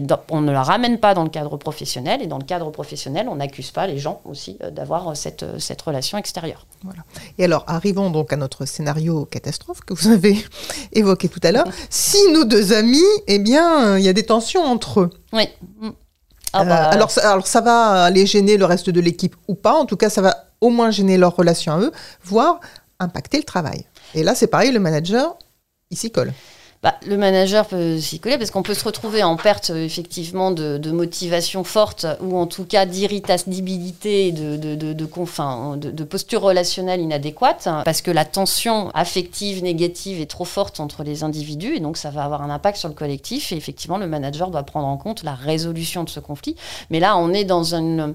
Dans- 0.03 0.21
on 0.31 0.43
ne 0.43 0.53
la 0.53 0.63
ramène 0.63 1.01
pas 1.01 1.15
dans 1.15 1.23
le 1.25 1.31
cadre 1.31 1.57
professionnel, 1.57 2.21
et 2.21 2.27
dans 2.27 2.37
le 2.37 2.45
cadre 2.45 2.71
professionnel, 2.71 3.29
on 3.31 3.37
n'accuse 3.37 3.71
pas 3.71 3.87
les 3.87 3.99
gens 3.99 4.21
aussi 4.27 4.59
euh, 4.63 4.71
d'avoir 4.71 5.09
euh, 5.09 5.15
cette, 5.15 5.43
euh, 5.43 5.59
cette 5.59 5.81
relation 5.81 6.19
extérieure. 6.19 6.67
Et 7.39 7.45
alors, 7.45 7.65
arrivons 7.67 8.11
donc 8.11 8.31
à 8.35 8.37
notre 8.37 8.67
scénario 8.67 9.25
catastrophe 9.25 9.81
que 9.81 9.95
vous 9.95 10.09
avez 10.09 10.37
évoqué 10.93 11.31
tout 11.31 11.41
à 11.45 11.51
l'heure. 11.53 11.65
Si 11.89 12.19
nos 12.31 12.45
deux 12.45 12.75
amis, 12.75 13.01
eh 13.27 13.39
bien, 13.39 13.93
euh, 13.93 13.99
il 13.99 14.05
y 14.05 14.09
a 14.11 14.13
des 14.13 14.27
tensions 14.27 14.63
entre 14.63 15.01
eux. 15.01 15.11
Oui. 15.33 15.49
Mm. 15.81 15.89
Ah 16.53 16.61
Euh, 16.61 16.65
bah, 16.67 16.77
alors, 16.91 17.11
alors, 17.23 17.47
ça 17.47 17.63
va 17.63 18.05
aller 18.05 18.27
gêner 18.27 18.59
le 18.59 18.67
reste 18.67 18.91
de 18.91 19.01
l'équipe 19.01 19.35
ou 19.49 19.55
pas. 19.55 19.73
En 19.73 19.87
tout 19.87 19.97
cas, 19.97 20.11
ça 20.11 20.21
va 20.21 20.37
au 20.61 20.69
moins 20.69 20.91
gêner 20.91 21.17
leur 21.17 21.35
relation 21.35 21.73
à 21.73 21.79
eux, 21.81 21.93
voire 22.23 22.61
impacter 23.01 23.39
le 23.39 23.45
travail. 23.45 23.87
Et 24.15 24.23
là, 24.23 24.35
c'est 24.35 24.47
pareil, 24.49 24.73
le 24.73 24.79
manager, 24.79 25.39
il 25.91 25.97
s'y 25.97 26.11
colle. 26.11 26.35
Bah, 26.83 26.95
le 27.07 27.17
manager 27.17 27.67
peut 27.67 27.99
s'y 28.01 28.19
coller 28.19 28.39
parce 28.39 28.51
qu'on 28.51 28.63
peut 28.63 28.75
se 28.75 28.85
retrouver 28.85 29.23
en 29.23 29.37
perte 29.37 29.71
euh, 29.71 29.85
effectivement 29.85 30.51
de, 30.51 30.79
de 30.79 30.91
motivation 30.91 31.63
forte 31.65 32.07
ou 32.21 32.37
en 32.37 32.47
tout 32.47 32.65
cas 32.65 32.87
d'irritabilité 32.87 34.29
et 34.29 34.33
de, 34.33 34.57
de, 34.57 34.75
de, 34.75 34.93
de, 34.93 35.07
confin- 35.07 35.77
de- 35.79 35.91
de 35.91 36.05
posture 36.05 36.43
relationnelle 36.43 37.01
inadéquate 37.01 37.67
hein, 37.67 37.83
parce 37.85 38.03
que 38.03 38.11
la 38.11 38.25
tension 38.25 38.91
affective 38.95 39.63
négative 39.63 40.21
est 40.21 40.27
trop 40.31 40.45
forte 40.45 40.81
entre 40.81 41.05
les 41.05 41.23
individus 41.23 41.77
et 41.77 41.81
donc 41.81 41.97
ça 41.97 42.11
va 42.11 42.25
avoir 42.25 42.43
un 42.43 42.51
impact 42.51 42.79
sur 42.79 42.89
le 42.89 42.95
collectif 42.95 43.53
et 43.53 43.57
effectivement 43.57 43.99
le 43.99 44.07
manager 44.07 44.51
doit 44.51 44.65
prendre 44.65 44.87
en 44.89 44.97
compte 44.97 45.23
la 45.23 45.35
résolution 45.35 46.05
de 46.05 46.09
ce 46.09 46.21
conflit. 46.21 46.57
Mais 46.91 46.99
là 47.01 47.17
on 47.17 47.33
est 47.33 47.45
dans 47.45 47.75
une... 47.75 48.01
euh, 48.01 48.13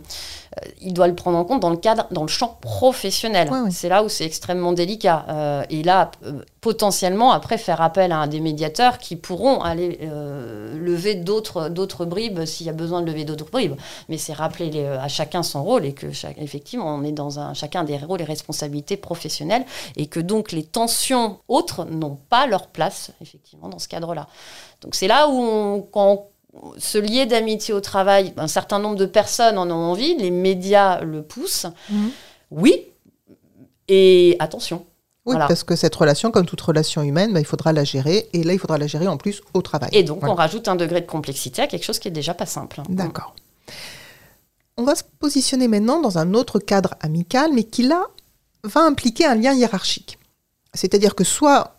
il 0.81 0.93
doit 0.93 1.07
le 1.07 1.15
prendre 1.15 1.37
en 1.37 1.45
compte 1.45 1.61
dans 1.61 1.69
le 1.69 1.77
cadre, 1.77 2.07
dans 2.11 2.23
le 2.23 2.27
champ 2.27 2.57
professionnel. 2.61 3.49
Ouais, 3.49 3.59
ouais. 3.61 3.71
C'est 3.71 3.89
là 3.89 4.03
où 4.03 4.09
c'est 4.09 4.25
extrêmement 4.25 4.73
délicat. 4.73 5.25
Euh, 5.29 5.63
et 5.69 5.83
là, 5.83 6.09
euh, 6.25 6.41
potentiellement, 6.61 7.31
après, 7.31 7.57
faire 7.59 7.79
appel 7.81 8.11
à 8.11 8.17
un 8.17 8.27
des 8.27 8.39
médiateurs 8.57 8.97
qui 8.97 9.15
pourront 9.15 9.61
aller 9.61 9.99
euh, 10.01 10.75
lever 10.79 11.13
d'autres 11.13 11.69
d'autres 11.69 12.05
bribes 12.05 12.43
s'il 12.45 12.65
y 12.65 12.69
a 12.69 12.73
besoin 12.73 13.01
de 13.01 13.05
lever 13.11 13.23
d'autres 13.23 13.51
bribes. 13.51 13.75
Mais 14.09 14.17
c'est 14.17 14.33
rappeler 14.33 14.71
les- 14.71 14.85
à 14.87 15.07
chacun 15.07 15.43
son 15.43 15.63
rôle 15.63 15.85
et 15.85 15.93
que, 15.93 16.11
chaque- 16.11 16.39
effectivement, 16.39 16.95
on 16.95 17.03
est 17.03 17.11
dans 17.11 17.39
un, 17.39 17.53
chacun 17.53 17.83
des 17.83 17.97
rôles 17.97 18.21
et 18.21 18.23
responsabilités 18.23 18.97
professionnelles 18.97 19.63
et 19.95 20.07
que 20.07 20.19
donc 20.19 20.51
les 20.51 20.63
tensions 20.63 21.37
autres 21.47 21.85
n'ont 21.85 22.17
pas 22.29 22.47
leur 22.47 22.65
place, 22.67 23.11
effectivement, 23.21 23.69
dans 23.69 23.79
ce 23.79 23.87
cadre-là. 23.87 24.27
Donc 24.81 24.95
c'est 24.95 25.07
là 25.07 25.27
où, 25.29 25.33
on, 25.39 25.81
quand 25.81 26.25
on 26.59 26.73
se 26.79 26.97
lier 26.97 27.27
d'amitié 27.27 27.73
au 27.75 27.81
travail, 27.81 28.33
un 28.37 28.47
certain 28.47 28.79
nombre 28.79 28.95
de 28.95 29.05
personnes 29.05 29.59
en 29.59 29.69
ont 29.69 29.91
envie, 29.91 30.15
les 30.17 30.31
médias 30.31 31.01
le 31.01 31.21
poussent. 31.21 31.67
Mhm. 31.91 32.09
Oui, 32.49 32.73
et 33.87 34.35
attention. 34.39 34.85
Oui, 35.27 35.33
Voilà. 35.33 35.47
parce 35.47 35.63
que 35.65 35.75
cette 35.75 35.93
relation, 35.93 36.31
comme 36.31 36.45
toute 36.45 36.61
relation 36.61 37.01
humaine, 37.03 37.33
bah, 37.33 37.39
il 37.41 37.45
faudra 37.45 37.73
la 37.73 37.83
gérer. 37.83 38.29
Et 38.33 38.43
là, 38.43 38.53
il 38.53 38.59
faudra 38.59 38.77
la 38.77 38.87
gérer 38.87 39.07
en 39.07 39.17
plus 39.17 39.41
au 39.53 39.61
travail. 39.61 39.89
Et 39.91 40.03
donc, 40.03 40.19
Voilà. 40.19 40.33
on 40.33 40.35
rajoute 40.37 40.67
un 40.69 40.75
degré 40.75 41.01
de 41.01 41.05
complexité 41.05 41.61
à 41.61 41.67
quelque 41.67 41.83
chose 41.83 41.99
qui 41.99 42.07
est 42.07 42.11
déjà 42.11 42.33
pas 42.33 42.45
simple. 42.45 42.81
D'accord. 42.87 43.35
On 44.77 44.83
va 44.83 44.95
se 44.95 45.03
positionner 45.19 45.67
maintenant 45.67 45.99
dans 45.99 46.17
un 46.17 46.33
autre 46.33 46.59
cadre 46.59 46.93
amical, 47.01 47.51
mais 47.53 47.63
qui 47.63 47.83
là 47.83 48.05
va 48.63 48.81
impliquer 48.85 49.25
un 49.25 49.35
lien 49.35 49.53
hiérarchique. 49.53 50.17
C'est-à-dire 50.73 51.13
que 51.15 51.23
soit 51.23 51.75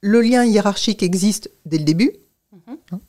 le 0.00 0.20
lien 0.20 0.44
hiérarchique 0.44 1.02
existe 1.02 1.50
dès 1.64 1.78
le 1.78 1.84
début, 1.84 2.12
Mhm. 2.52 2.76
hein, 2.92 3.00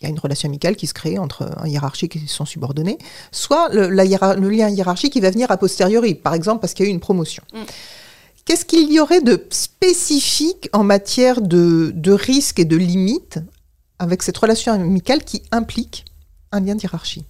il 0.00 0.04
y 0.04 0.06
a 0.06 0.08
une 0.10 0.18
relation 0.18 0.48
amicale 0.48 0.76
qui 0.76 0.86
se 0.86 0.94
crée 0.94 1.18
entre 1.18 1.50
un 1.58 1.66
hiérarchique 1.66 2.16
et 2.16 2.22
son 2.26 2.44
subordonné, 2.46 2.96
soit 3.32 3.68
le, 3.70 3.88
la 3.88 4.04
hiérar- 4.04 4.36
le 4.36 4.48
lien 4.48 4.68
hiérarchique 4.68 5.20
va 5.20 5.30
venir 5.30 5.50
a 5.50 5.56
posteriori, 5.56 6.14
par 6.14 6.34
exemple 6.34 6.60
parce 6.60 6.72
qu'il 6.72 6.84
y 6.86 6.88
a 6.88 6.90
eu 6.90 6.94
une 6.94 7.00
promotion. 7.00 7.42
Mm. 7.52 7.58
Qu'est-ce 8.46 8.64
qu'il 8.64 8.92
y 8.92 9.00
aurait 9.00 9.22
de 9.22 9.44
spécifique 9.50 10.68
en 10.72 10.84
matière 10.84 11.40
de, 11.40 11.90
de 11.92 12.12
risques 12.12 12.60
et 12.60 12.64
de 12.64 12.76
limites 12.76 13.40
avec 13.98 14.22
cette 14.22 14.38
relation 14.38 14.72
amicale 14.72 15.24
qui 15.24 15.42
implique 15.50 16.04
un 16.52 16.60
lien 16.60 16.76
de 16.76 16.80
hiérarchie 16.80 17.24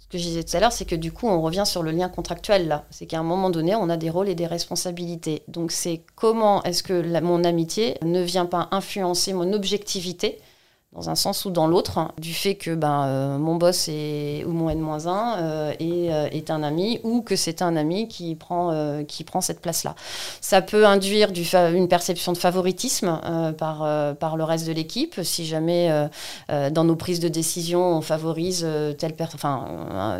Ce 0.00 0.06
que 0.06 0.16
je 0.16 0.22
disais 0.22 0.44
tout 0.44 0.56
à 0.56 0.60
l'heure, 0.60 0.70
c'est 0.70 0.84
que 0.84 0.94
du 0.94 1.10
coup, 1.10 1.26
on 1.26 1.42
revient 1.42 1.64
sur 1.66 1.82
le 1.82 1.90
lien 1.90 2.08
contractuel 2.08 2.68
là. 2.68 2.84
C'est 2.92 3.06
qu'à 3.06 3.18
un 3.18 3.24
moment 3.24 3.50
donné, 3.50 3.74
on 3.74 3.88
a 3.88 3.96
des 3.96 4.10
rôles 4.10 4.28
et 4.28 4.36
des 4.36 4.46
responsabilités. 4.46 5.42
Donc, 5.48 5.72
c'est 5.72 6.02
comment 6.14 6.62
est-ce 6.62 6.84
que 6.84 7.20
mon 7.20 7.42
amitié 7.42 7.98
ne 8.04 8.22
vient 8.22 8.46
pas 8.46 8.68
influencer 8.70 9.32
mon 9.32 9.52
objectivité 9.54 10.38
dans 10.94 11.10
un 11.10 11.14
sens 11.14 11.44
ou 11.44 11.50
dans 11.50 11.66
l'autre, 11.66 11.98
hein, 11.98 12.12
du 12.18 12.32
fait 12.34 12.54
que 12.54 12.74
ben, 12.74 13.04
euh, 13.06 13.38
mon 13.38 13.56
boss 13.56 13.88
est, 13.88 14.44
ou 14.46 14.52
mon 14.52 14.70
N-1 14.70 15.36
euh, 15.38 15.72
est, 15.80 16.12
euh, 16.12 16.28
est 16.30 16.50
un 16.50 16.62
ami, 16.62 17.00
ou 17.02 17.20
que 17.22 17.36
c'est 17.36 17.62
un 17.62 17.76
ami 17.76 18.06
qui 18.08 18.34
prend, 18.36 18.70
euh, 18.70 19.02
qui 19.02 19.24
prend 19.24 19.40
cette 19.40 19.60
place-là. 19.60 19.94
Ça 20.40 20.62
peut 20.62 20.86
induire 20.86 21.32
du 21.32 21.42
une 21.74 21.88
perception 21.88 22.32
de 22.32 22.38
favoritisme 22.38 23.20
euh, 23.24 23.52
par, 23.52 23.82
euh, 23.82 24.14
par 24.14 24.36
le 24.36 24.44
reste 24.44 24.66
de 24.66 24.72
l'équipe, 24.72 25.20
si 25.22 25.44
jamais 25.46 25.90
euh, 25.90 26.06
euh, 26.50 26.70
dans 26.70 26.84
nos 26.84 26.96
prises 26.96 27.20
de 27.20 27.28
décision, 27.28 27.80
on 27.82 28.00
favorise 28.00 28.62
euh, 28.64 28.92
telle 28.92 29.14
enfin 29.34 29.66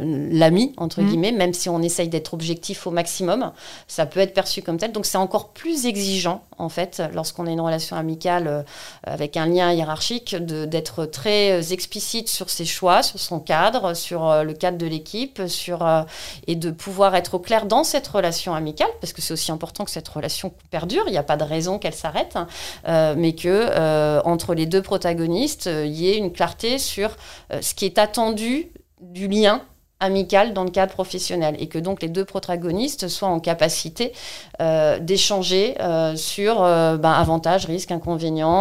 l'ami 0.03 0.73
entre 0.77 1.01
Mhm. 1.01 1.07
guillemets, 1.09 1.33
même 1.33 1.53
si 1.55 1.69
on 1.69 1.81
essaye 1.83 2.09
d'être 2.09 2.35
objectif 2.35 2.87
au 2.87 2.91
maximum, 2.91 3.53
ça 3.89 4.07
peut 4.07 4.21
être 4.21 4.35
perçu 4.35 4.63
comme 4.63 4.77
tel. 4.79 4.93
Donc 4.93 5.07
c'est 5.07 5.19
encore 5.19 5.49
plus 5.49 5.87
exigeant 5.87 6.43
en 6.59 6.69
fait 6.69 7.03
lorsqu'on 7.15 7.47
a 7.47 7.51
une 7.51 7.61
relation 7.61 7.97
amicale 7.97 8.47
euh, 8.47 8.63
avec 9.05 9.37
un 9.37 9.47
lien 9.47 9.73
hiérarchique 9.73 10.35
de- 10.37 10.64
d'être 10.67 11.07
très 11.07 11.53
euh, 11.53 11.73
explicite 11.73 12.29
sur 12.29 12.51
ses 12.51 12.65
choix, 12.65 13.03
sur 13.03 13.19
son 13.19 13.41
cadre, 13.41 13.95
sur 13.95 14.29
euh, 14.29 14.43
le 14.43 14.53
cadre 14.55 14.79
de 14.79 14.87
l'équipe, 14.87 15.43
sur 15.47 15.87
euh, 15.87 16.03
et 16.47 16.57
de 16.57 16.71
pouvoir 16.71 17.15
être 17.15 17.35
au 17.35 17.39
clair 17.39 17.67
dans 17.67 17.85
cette 17.85 18.07
relation 18.07 18.55
amicale 18.55 18.89
parce 19.01 19.13
que 19.13 19.23
c'est 19.23 19.33
aussi 19.33 19.53
important 19.53 19.85
que 19.85 19.91
cette 19.91 20.09
relation 20.09 20.53
perdure. 20.71 21.05
Il 21.07 21.13
n'y 21.13 21.19
a 21.19 21.23
pas 21.23 21.37
de 21.37 21.45
raison 21.45 21.79
qu'elle 21.79 21.95
s'arrête, 21.95 22.37
hein, 22.37 23.15
mais 23.17 23.35
que 23.35 24.21
entre 24.25 24.55
les 24.55 24.67
deux 24.67 24.83
protagonistes, 24.83 25.67
il 25.67 25.93
y 25.93 26.11
ait 26.11 26.17
une 26.17 26.33
clarté 26.33 26.79
sur 26.79 27.17
ce 27.51 27.75
qui 27.75 27.85
est 27.85 27.99
attendu 27.99 28.71
du 29.01 29.29
lien 29.29 29.63
amical 30.05 30.53
dans 30.53 30.65
le 30.65 30.71
cadre 30.71 30.93
professionnel 30.93 31.57
et 31.59 31.67
que 31.67 31.79
donc 31.79 32.03
les 32.03 32.09
deux 32.09 32.25
protagonistes 32.25 33.09
soient 33.09 33.29
en 33.29 33.41
capacité 33.41 34.13
euh, 34.61 34.99
d'échanger 34.99 35.75
euh, 35.81 36.15
sur 36.17 36.63
euh, 36.63 36.97
ben, 36.97 37.13
avantages, 37.13 37.65
risques, 37.67 37.91
inconvénients 37.91 38.55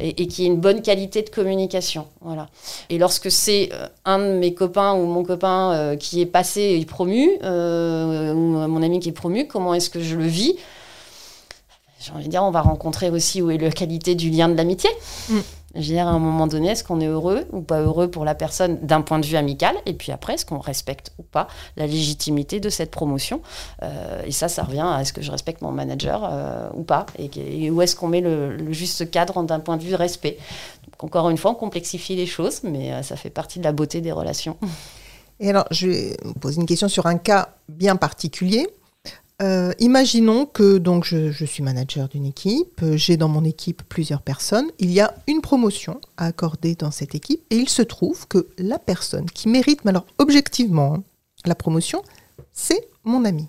et, 0.00 0.14
qu'il 0.26 0.44
y 0.44 0.46
ait 0.46 0.50
une 0.50 0.60
bonne 0.60 0.82
qualité 0.82 1.22
de 1.22 1.30
communication. 1.30 2.06
Voilà. 2.20 2.48
Et 2.90 2.98
lorsque 2.98 3.30
c'est 3.30 3.70
un 4.04 4.18
de 4.18 4.32
mes 4.38 4.54
copains 4.54 4.94
ou 4.94 5.06
mon 5.06 5.24
copain 5.24 5.96
qui 5.98 6.20
est 6.20 6.26
passé 6.26 6.78
et 6.80 6.84
promu, 6.84 7.30
ou 7.42 7.46
mon 7.46 8.82
ami 8.82 9.00
qui 9.00 9.08
est 9.08 9.12
promu, 9.12 9.46
comment 9.46 9.74
est-ce 9.74 9.90
que 9.90 10.00
je 10.00 10.16
le 10.16 10.26
vis? 10.26 10.56
J'ai 12.00 12.12
envie 12.12 12.24
de 12.24 12.30
dire, 12.30 12.42
on 12.42 12.50
va 12.50 12.62
rencontrer 12.62 13.10
aussi 13.10 13.42
où 13.42 13.50
est 13.50 13.58
la 13.58 13.70
qualité 13.70 14.14
du 14.14 14.30
lien 14.30 14.48
de 14.48 14.54
l'amitié. 14.54 14.90
Mm. 15.28 15.38
Je 15.76 15.78
veux 15.80 15.94
dire, 15.94 16.08
à 16.08 16.10
un 16.10 16.18
moment 16.18 16.48
donné, 16.48 16.70
est-ce 16.70 16.82
qu'on 16.82 17.00
est 17.00 17.06
heureux 17.06 17.46
ou 17.52 17.60
pas 17.60 17.80
heureux 17.80 18.10
pour 18.10 18.24
la 18.24 18.34
personne 18.34 18.78
d'un 18.82 19.02
point 19.02 19.20
de 19.20 19.26
vue 19.26 19.36
amical? 19.36 19.76
Et 19.86 19.92
puis 19.92 20.10
après, 20.10 20.34
est-ce 20.34 20.44
qu'on 20.44 20.58
respecte 20.58 21.12
ou 21.18 21.22
pas 21.22 21.46
la 21.76 21.86
légitimité 21.86 22.58
de 22.58 22.68
cette 22.70 22.90
promotion? 22.90 23.40
Euh, 23.84 24.22
Et 24.26 24.32
ça, 24.32 24.48
ça 24.48 24.64
revient 24.64 24.84
à 24.84 25.00
est-ce 25.00 25.12
que 25.12 25.22
je 25.22 25.30
respecte 25.30 25.62
mon 25.62 25.70
manager 25.70 26.28
euh, 26.28 26.68
ou 26.74 26.82
pas? 26.82 27.06
Et, 27.18 27.70
où 27.70 27.82
est-ce 27.82 27.94
qu'on 27.94 28.08
met 28.08 28.20
le, 28.20 28.56
le 28.56 28.72
juste 28.72 29.10
cadre 29.12 29.44
d'un 29.44 29.60
point 29.60 29.76
de 29.76 29.84
vue 29.84 29.94
respect? 29.94 30.38
Donc, 30.86 31.04
Encore 31.04 31.30
une 31.30 31.38
fois, 31.38 31.52
on 31.52 31.54
complexifie 31.54 32.16
les 32.16 32.26
choses, 32.26 32.62
mais 32.64 32.92
euh, 32.92 33.02
ça 33.04 33.14
fait 33.14 33.30
partie 33.30 33.60
de 33.60 33.64
la 33.64 33.72
beauté 33.72 34.00
des 34.00 34.10
relations. 34.10 34.56
Et 35.38 35.50
alors, 35.50 35.66
je 35.70 35.86
vais 35.86 36.16
vous 36.24 36.34
poser 36.34 36.60
une 36.60 36.66
question 36.66 36.88
sur 36.88 37.06
un 37.06 37.16
cas 37.16 37.50
bien 37.68 37.94
particulier. 37.94 38.66
Euh, 39.40 39.72
imaginons 39.78 40.44
que 40.44 40.76
donc 40.76 41.04
je, 41.04 41.30
je 41.32 41.44
suis 41.46 41.62
manager 41.62 42.08
d'une 42.08 42.26
équipe, 42.26 42.82
euh, 42.82 42.96
j'ai 42.98 43.16
dans 43.16 43.28
mon 43.28 43.42
équipe 43.44 43.82
plusieurs 43.88 44.20
personnes, 44.20 44.66
il 44.78 44.90
y 44.92 45.00
a 45.00 45.14
une 45.26 45.40
promotion 45.40 45.98
à 46.18 46.26
accorder 46.26 46.74
dans 46.74 46.90
cette 46.90 47.14
équipe 47.14 47.40
et 47.48 47.56
il 47.56 47.68
se 47.70 47.80
trouve 47.80 48.28
que 48.28 48.48
la 48.58 48.78
personne 48.78 49.24
qui 49.30 49.48
mérite, 49.48 49.82
mais 49.86 49.90
alors 49.90 50.04
objectivement, 50.18 50.96
hein, 50.96 51.02
la 51.46 51.54
promotion, 51.54 52.02
c'est 52.52 52.86
mon 53.04 53.24
ami. 53.24 53.46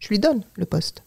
Je 0.00 0.08
lui 0.08 0.18
donne 0.18 0.42
le 0.56 0.66
poste. 0.66 1.02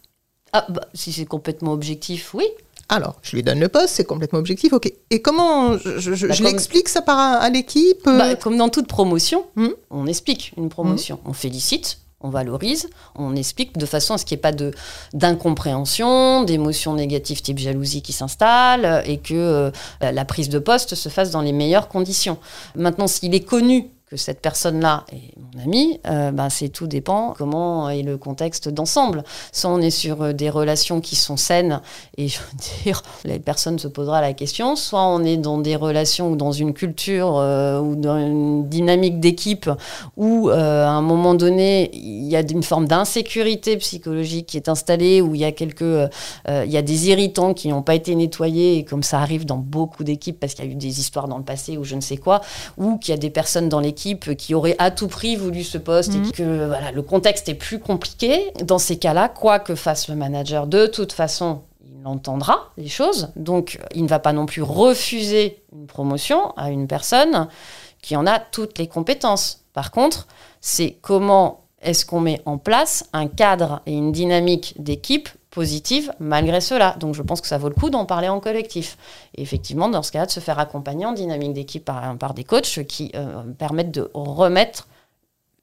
Ah, 0.53 0.65
bah, 0.69 0.81
si 0.95 1.13
c'est 1.13 1.25
complètement 1.25 1.71
objectif, 1.71 2.33
oui. 2.33 2.45
Alors, 2.89 3.19
je 3.21 3.35
lui 3.37 3.43
donne 3.43 3.59
le 3.59 3.69
poste, 3.69 3.89
c'est 3.93 4.03
complètement 4.03 4.39
objectif, 4.39 4.73
ok. 4.73 4.91
Et 5.11 5.21
comment 5.21 5.77
je, 5.77 5.97
je- 5.99 6.13
je- 6.15 6.27
Bah, 6.27 6.35
comme- 6.35 6.45
l'explique 6.47 6.89
ça 6.89 7.01
par 7.01 7.17
à, 7.17 7.33
à 7.35 7.49
l'équipe 7.49 8.05
euh, 8.07 8.17
Bah, 8.17 8.35
comme 8.35 8.57
dans 8.57 8.67
toute 8.69 8.87
promotion, 8.87 9.45
Hmm. 9.55 9.67
on 9.91 10.07
explique 10.07 10.51
une 10.57 10.67
promotion. 10.67 11.19
On 11.25 11.31
félicite, 11.31 11.99
on 12.23 12.29
valorise, 12.29 12.89
on 13.15 13.35
explique 13.35 13.77
de 13.77 13.85
façon 13.85 14.13
à 14.13 14.17
ce 14.17 14.25
qu'il 14.25 14.35
n'y 14.35 14.39
ait 14.39 14.51
pas 14.51 14.73
d'incompréhension, 15.13 16.43
d'émotions 16.43 16.93
négatives 16.93 17.41
type 17.41 17.59
jalousie 17.59 18.01
qui 18.01 18.13
s'installent 18.13 19.03
et 19.05 19.17
que 19.17 19.33
euh, 19.33 19.71
la 19.99 20.25
prise 20.25 20.49
de 20.49 20.59
poste 20.59 20.95
se 20.95 21.09
fasse 21.09 21.31
dans 21.31 21.41
les 21.41 21.51
meilleures 21.51 21.87
conditions. 21.87 22.37
Maintenant, 22.75 23.07
s'il 23.07 23.33
est 23.35 23.45
connu 23.45 23.89
que 24.11 24.17
cette 24.17 24.41
personne-là 24.41 25.05
est 25.13 25.31
mon 25.37 25.63
ami, 25.63 26.01
euh, 26.05 26.31
bah, 26.31 26.49
c'est 26.49 26.67
tout 26.67 26.85
dépend 26.85 27.33
comment 27.37 27.89
est 27.89 28.01
le 28.01 28.17
contexte 28.17 28.67
d'ensemble. 28.67 29.23
Soit 29.53 29.69
on 29.69 29.79
est 29.79 29.89
sur 29.89 30.21
euh, 30.21 30.33
des 30.33 30.49
relations 30.49 30.99
qui 30.99 31.15
sont 31.15 31.37
saines 31.37 31.79
et 32.17 32.27
je 32.27 32.39
veux 32.39 32.83
dire, 32.83 33.03
la 33.23 33.39
personne 33.39 33.79
se 33.79 33.87
posera 33.87 34.19
la 34.19 34.33
question, 34.33 34.75
soit 34.75 35.07
on 35.07 35.23
est 35.23 35.37
dans 35.37 35.59
des 35.59 35.77
relations 35.77 36.31
ou 36.31 36.35
dans 36.35 36.51
une 36.51 36.73
culture 36.73 37.37
euh, 37.37 37.79
ou 37.79 37.95
dans 37.95 38.17
une 38.17 38.67
dynamique 38.67 39.21
d'équipe 39.21 39.69
où 40.17 40.49
euh, 40.49 40.85
à 40.85 40.89
un 40.89 41.01
moment 41.01 41.33
donné 41.33 41.89
il 41.93 42.27
y 42.27 42.35
a 42.35 42.41
une 42.41 42.63
forme 42.63 42.87
d'insécurité 42.87 43.77
psychologique 43.77 44.47
qui 44.47 44.57
est 44.57 44.67
installée, 44.67 45.21
où 45.21 45.35
il 45.35 45.41
y 45.41 45.45
a 45.45 45.53
quelques, 45.53 46.09
il 46.49 46.69
y 46.69 46.75
a 46.75 46.81
des 46.81 47.07
irritants 47.07 47.53
qui 47.53 47.69
n'ont 47.69 47.81
pas 47.81 47.95
été 47.95 48.13
nettoyés 48.15 48.77
et 48.77 48.83
comme 48.83 49.03
ça 49.03 49.21
arrive 49.21 49.45
dans 49.45 49.57
beaucoup 49.57 50.03
d'équipes 50.03 50.37
parce 50.37 50.53
qu'il 50.53 50.65
y 50.65 50.67
a 50.67 50.71
eu 50.71 50.75
des 50.75 50.99
histoires 50.99 51.29
dans 51.29 51.37
le 51.37 51.45
passé 51.45 51.77
ou 51.77 51.85
je 51.85 51.95
ne 51.95 52.01
sais 52.01 52.17
quoi, 52.17 52.41
ou 52.77 52.97
qu'il 52.97 53.13
y 53.13 53.15
a 53.15 53.17
des 53.17 53.29
personnes 53.29 53.69
dans 53.69 53.79
l'équipe 53.79 54.00
qui 54.37 54.53
auraient 54.55 54.75
à 54.79 54.91
tout 54.91 55.07
prix 55.07 55.35
voulu 55.35 55.63
ce 55.63 55.77
poste 55.77 56.13
Mhm. 56.13 56.25
et 56.25 56.31
que 56.31 56.65
voilà, 56.67 56.91
le 56.91 57.01
contexte 57.01 57.47
est 57.49 57.55
plus 57.55 57.79
compliqué. 57.79 58.51
Dans 58.63 58.79
ces 58.79 58.97
cas-là, 58.97 59.29
quoi 59.29 59.59
que 59.59 59.75
fasse 59.75 60.07
le 60.09 60.15
manager, 60.15 60.67
de 60.67 60.87
toute 60.87 61.13
façon, 61.13 61.61
il 61.85 62.05
entendra 62.07 62.69
les 62.77 62.87
choses. 62.87 63.29
Donc, 63.35 63.79
il 63.95 64.03
ne 64.03 64.07
va 64.07 64.19
pas 64.19 64.33
non 64.33 64.45
plus 64.45 64.61
refuser 64.63 65.61
une 65.73 65.87
promotion 65.87 66.51
à 66.57 66.69
une 66.71 66.87
personne 66.87 67.47
qui 68.01 68.15
en 68.15 68.25
a 68.25 68.39
toutes 68.39 68.77
les 68.79 68.87
compétences. 68.87 69.61
Par 69.73 69.91
contre, 69.91 70.27
c'est 70.61 70.97
comment 71.01 71.61
est-ce 71.81 72.05
qu'on 72.05 72.19
met 72.19 72.41
en 72.45 72.57
place 72.57 73.05
un 73.13 73.27
cadre 73.27 73.81
et 73.85 73.93
une 73.93 74.11
dynamique 74.11 74.73
d'équipe 74.77 75.29
positive 75.51 76.11
malgré 76.19 76.61
cela. 76.61 76.95
Donc 76.99 77.13
je 77.13 77.21
pense 77.21 77.41
que 77.41 77.47
ça 77.47 77.57
vaut 77.57 77.69
le 77.69 77.75
coup 77.75 77.89
d'en 77.89 78.05
parler 78.05 78.29
en 78.29 78.39
collectif. 78.39 78.97
Effectivement, 79.35 79.89
dans 79.89 80.01
ce 80.01 80.11
cas, 80.11 80.25
de 80.25 80.31
se 80.31 80.39
faire 80.39 80.57
accompagner 80.57 81.05
en 81.05 81.11
dynamique 81.11 81.53
d'équipe 81.53 81.85
par, 81.85 82.17
par, 82.17 82.33
des 82.33 82.43
coachs 82.43 82.83
qui 82.87 83.11
euh, 83.15 83.43
permettent 83.59 83.91
de 83.91 84.09
remettre 84.13 84.87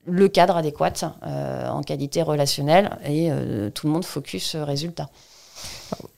le 0.06 0.28
cadre 0.28 0.56
adéquat 0.56 0.92
euh, 1.26 1.68
en 1.68 1.82
qualité 1.82 2.22
relationnelle 2.22 2.98
et 3.04 3.30
euh, 3.30 3.70
tout 3.70 3.86
le 3.86 3.92
monde 3.92 4.04
focus 4.04 4.56
résultat. 4.56 5.08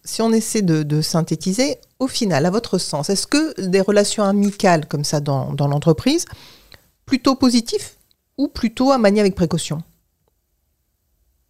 Si 0.05 0.21
on 0.21 0.33
essaie 0.33 0.63
de, 0.63 1.01
synthétiser, 1.01 1.79
au 1.99 2.09
final, 2.09 2.45
à 2.45 2.51
votre 2.51 2.79
sens, 2.79 3.09
est-ce 3.09 3.27
que 3.27 3.69
des 3.69 3.81
relations 3.81 4.25
amicales 4.25 4.87
comme 4.87 5.05
ça 5.05 5.21
dans, 5.21 5.53
dans 5.55 5.67
l'entreprise, 5.67 6.27
plutôt 7.07 7.37
positifs 7.37 7.97
ou 8.37 8.49
plutôt 8.49 8.91
à 8.91 8.99
manier 8.99 9.21
avec 9.21 9.35
précaution? 9.35 9.83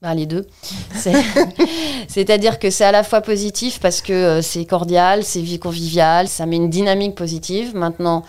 Ben, 0.02 0.14
les 0.14 0.26
deux. 0.26 0.46
C'est-à-dire 2.08 2.58
que 2.58 2.70
c'est 2.70 2.84
à 2.84 2.92
la 2.92 3.02
fois 3.02 3.20
positif 3.20 3.80
parce 3.80 4.00
que 4.00 4.12
euh, 4.12 4.42
c'est 4.42 4.64
cordial, 4.64 5.24
c'est 5.24 5.42
vie 5.42 5.58
conviviale, 5.58 6.28
ça 6.28 6.46
met 6.46 6.56
une 6.56 6.70
dynamique 6.70 7.14
positive. 7.14 7.74
Maintenant, 7.74 8.24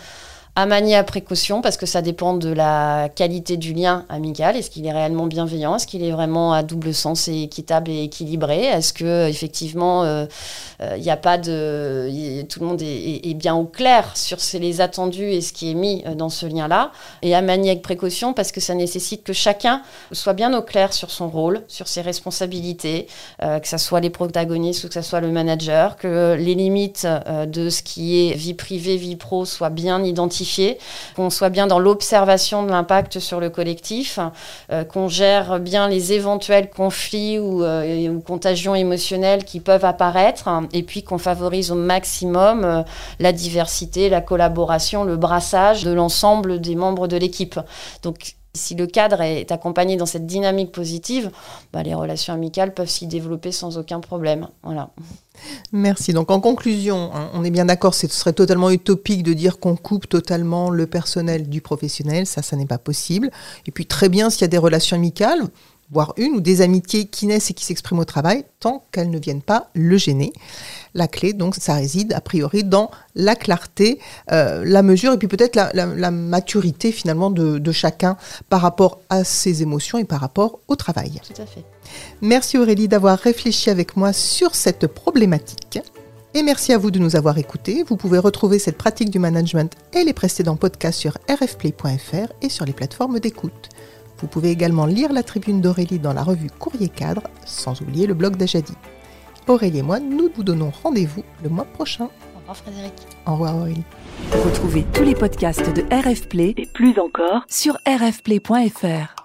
à 0.56 0.66
manier 0.66 0.96
à 0.96 1.04
précaution 1.06 1.62
parce 1.62 1.78
que 1.78 1.86
ça 1.86 2.02
dépend 2.02 2.34
de 2.34 2.52
la 2.52 3.08
qualité 3.16 3.56
du 3.56 3.74
lien 3.74 4.06
amical. 4.10 4.58
Est-ce 4.58 4.70
qu'il 4.70 4.86
est 4.86 4.92
réellement 4.92 5.28
bienveillant? 5.28 5.78
Est-ce 5.78 5.88
qu'il 5.88 6.04
est 6.04 6.12
vraiment 6.12 6.52
à 6.52 6.62
double 6.62 6.94
sens 6.94 7.30
et 7.30 7.44
équitable 7.44 7.90
et 7.90 8.04
équilibré? 8.04 8.66
Est-ce 8.66 8.92
que 8.92 9.30
effectivement 9.30 10.04
euh, 10.04 10.26
euh, 10.82 10.96
il 10.98 11.04
n'y 11.04 11.10
a 11.10 11.16
pas 11.16 11.38
de 11.38 12.42
tout 12.50 12.60
le 12.60 12.66
monde 12.66 12.82
est, 12.82 13.34
bien 13.34 13.56
au 13.56 13.64
clair 13.64 14.12
sur 14.16 14.38
les 14.60 14.82
attendus 14.82 15.24
et 15.24 15.40
ce 15.40 15.54
qui 15.54 15.72
est 15.72 15.74
mis 15.74 16.04
euh, 16.06 16.16
dans 16.16 16.28
ce 16.28 16.46
lien-là? 16.46 16.92
Et 17.22 17.34
à 17.34 17.42
manier 17.42 17.70
avec 17.70 17.82
précaution 17.82 18.34
parce 18.34 18.52
que 18.52 18.60
ça 18.60 18.76
nécessite 18.76 19.24
que 19.24 19.34
chacun 19.34 19.82
soit 20.12 20.34
bien 20.34 20.54
au 20.54 20.62
clair 20.62 20.92
sur 20.92 21.12
son 21.12 21.30
rôle, 21.30 21.64
sur 21.70 21.88
ses 21.88 22.02
responsabilités, 22.02 23.08
que 23.40 23.68
ce 23.68 23.78
soit 23.78 24.00
les 24.00 24.10
protagonistes 24.10 24.84
ou 24.84 24.88
que 24.88 24.94
ce 24.94 25.02
soit 25.02 25.22
le 25.22 25.32
manager, 25.32 25.96
que 25.96 26.36
les 26.38 26.56
limites 26.56 27.08
de 27.48 27.70
ce 27.70 27.82
qui 27.82 28.28
est 28.28 28.34
vie 28.34 28.54
privée, 28.54 28.98
vie 28.98 29.16
pro 29.16 29.46
soient 29.46 29.70
bien 29.70 30.04
identifiées 30.04 30.41
qu'on 31.16 31.30
soit 31.30 31.50
bien 31.50 31.68
dans 31.68 31.80
l'observation 31.80 32.64
de 32.64 32.70
l'impact 32.70 33.20
sur 33.20 33.40
le 33.40 33.50
collectif, 33.50 34.20
euh, 34.72 34.84
qu'on 34.84 35.08
gère 35.08 35.60
bien 35.60 35.88
les 35.88 36.14
éventuels 36.14 36.70
conflits 36.70 37.38
euh, 37.38 38.10
ou, 38.10 38.20
contagions 38.20 38.76
émotionnelles 38.76 39.44
qui 39.44 39.60
peuvent 39.60 39.86
apparaître, 39.86 40.50
et 40.74 40.84
puis 40.84 41.04
qu'on 41.04 41.18
favorise 41.18 41.72
au 41.72 41.76
maximum 41.76 42.64
euh, 42.64 42.84
la 43.20 43.32
diversité, 43.32 44.10
la 44.10 44.22
collaboration, 44.22 45.04
le 45.04 45.18
brassage 45.18 45.84
de 45.84 45.92
l'ensemble 45.92 46.60
des 46.60 46.76
membres 46.76 47.08
de 47.08 47.18
l'équipe. 47.18 47.60
Si 48.54 48.76
le 48.76 48.86
cadre 48.86 49.22
est 49.22 49.52
accompagné 49.52 49.96
dans 49.96 50.06
cette 50.06 50.26
dynamique 50.26 50.72
positive, 50.72 51.32
bah, 51.72 51.84
les 51.84 51.94
relations 51.94 52.34
amicales 52.34 52.74
peuvent 52.74 52.90
s'y 52.90 53.08
développer 53.08 53.52
sans 53.52 53.78
aucun 53.78 54.00
problème. 54.02 54.48
Merci. 55.72 56.12
Donc 56.14 56.30
en 56.32 56.42
conclusion, 56.42 57.12
hein, 57.14 57.30
on 57.34 57.44
est 57.44 57.50
bien 57.50 57.66
d'accord, 57.66 57.94
ce 57.94 58.08
serait 58.08 58.34
totalement 58.34 58.70
utopique 58.70 59.24
de 59.24 59.34
dire 59.34 59.60
qu'on 59.60 59.78
coupe 59.78 60.08
totalement 60.10 60.70
le 60.70 60.86
personnel 60.86 61.48
du 61.48 61.62
professionnel, 61.62 62.26
ça, 62.26 62.42
ça 62.42 62.56
n'est 62.58 62.66
pas 62.66 62.78
possible. 62.78 63.32
Et 63.66 63.72
puis 63.72 63.86
très 63.86 64.10
bien 64.10 64.30
s'il 64.30 64.42
y 64.42 64.46
a 64.46 64.50
des 64.50 64.58
relations 64.58 64.98
amicales, 64.98 65.42
voire 65.92 66.14
une 66.18 66.34
ou 66.36 66.42
des 66.42 66.62
amitiés 66.62 67.06
qui 67.06 67.28
naissent 67.28 67.52
et 67.52 67.54
qui 67.54 67.66
s'expriment 67.66 68.00
au 68.00 68.06
travail, 68.06 68.46
tant 68.60 68.86
qu'elles 68.92 69.10
ne 69.10 69.20
viennent 69.20 69.42
pas 69.42 69.70
le 69.74 69.98
gêner. 69.98 70.32
La 70.94 71.08
clé, 71.08 71.34
donc, 71.34 71.56
ça 71.56 71.74
réside 71.74 72.14
a 72.14 72.22
priori 72.22 72.64
dans 72.64 72.92
la 73.16 73.36
clarté, 73.36 74.00
euh, 74.32 74.64
la 74.66 74.84
mesure 74.84 75.14
et 75.14 75.18
puis 75.18 75.28
peut-être 75.28 75.56
la, 75.56 76.12
maturité 76.12 76.92
finalement 76.92 77.30
de, 77.30 77.72
chacun 77.72 78.18
par 78.50 78.62
rapport 78.62 79.00
à 79.10 79.24
ses 79.24 79.62
émotions 79.62 79.98
et 79.98 80.04
par 80.04 80.20
rapport 80.20 80.60
au 80.68 80.76
travail. 80.76 81.22
Tout 81.26 81.42
à 81.42 81.46
fait. 81.46 81.64
Merci 82.22 82.58
Aurélie 82.58 82.88
d'avoir 82.88 83.18
réfléchi 83.18 83.70
avec 83.70 83.96
moi 83.98 84.14
sur 84.14 84.56
cette 84.56 84.88
problématique. 84.88 85.80
Et 86.34 86.44
merci 86.44 86.72
à 86.72 86.78
vous 86.78 86.92
de 86.92 87.00
nous 87.00 87.18
avoir 87.18 87.38
écoutés. 87.38 87.84
Vous 87.86 87.98
pouvez 87.98 88.18
retrouver 88.18 88.60
cette 88.60 88.78
pratique 88.78 89.10
du 89.10 89.20
management 89.20 89.74
et 89.94 90.06
les 90.06 90.14
précédents 90.14 90.56
podcasts 90.56 91.00
sur 91.00 91.18
rfplay.fr 91.30 92.32
et 92.42 92.50
sur 92.50 92.66
les 92.66 92.72
plateformes 92.72 93.20
d'écoute. 93.20 93.70
Vous 94.22 94.28
pouvez 94.28 94.52
également 94.52 94.86
lire 94.86 95.12
la 95.12 95.24
tribune 95.24 95.62
d'Aurélie 95.62 96.00
dans 96.00 96.14
la 96.14 96.24
revue 96.24 96.50
Courrier 96.60 96.90
Cadre, 96.90 97.24
sans 97.46 97.82
oublier 97.82 98.06
le 98.08 98.14
blog 98.14 98.36
d'Ajadi. 98.36 98.74
Aurélie 99.48 99.80
et 99.80 99.84
moi, 99.84 100.00
nous 100.00 100.30
vous 100.36 100.44
donnons 100.44 100.72
rendez-vous 100.84 101.24
le 101.44 101.50
mois 101.50 101.66
prochain. 101.66 102.06
Au 102.36 102.40
revoir 102.40 102.58
Frédéric. 102.58 102.94
Au 103.26 103.34
revoir 103.34 103.58
Aurélie. 103.58 103.84
Retrouvez 104.32 104.86
tous 104.94 105.04
les 105.04 105.16
podcasts 105.16 105.74
de 105.74 105.82
RF 105.94 106.30
Play 106.30 106.54
et 106.58 106.68
plus 106.68 107.00
encore 107.00 107.44
sur 107.48 107.78
rfplay.fr. 107.88 109.21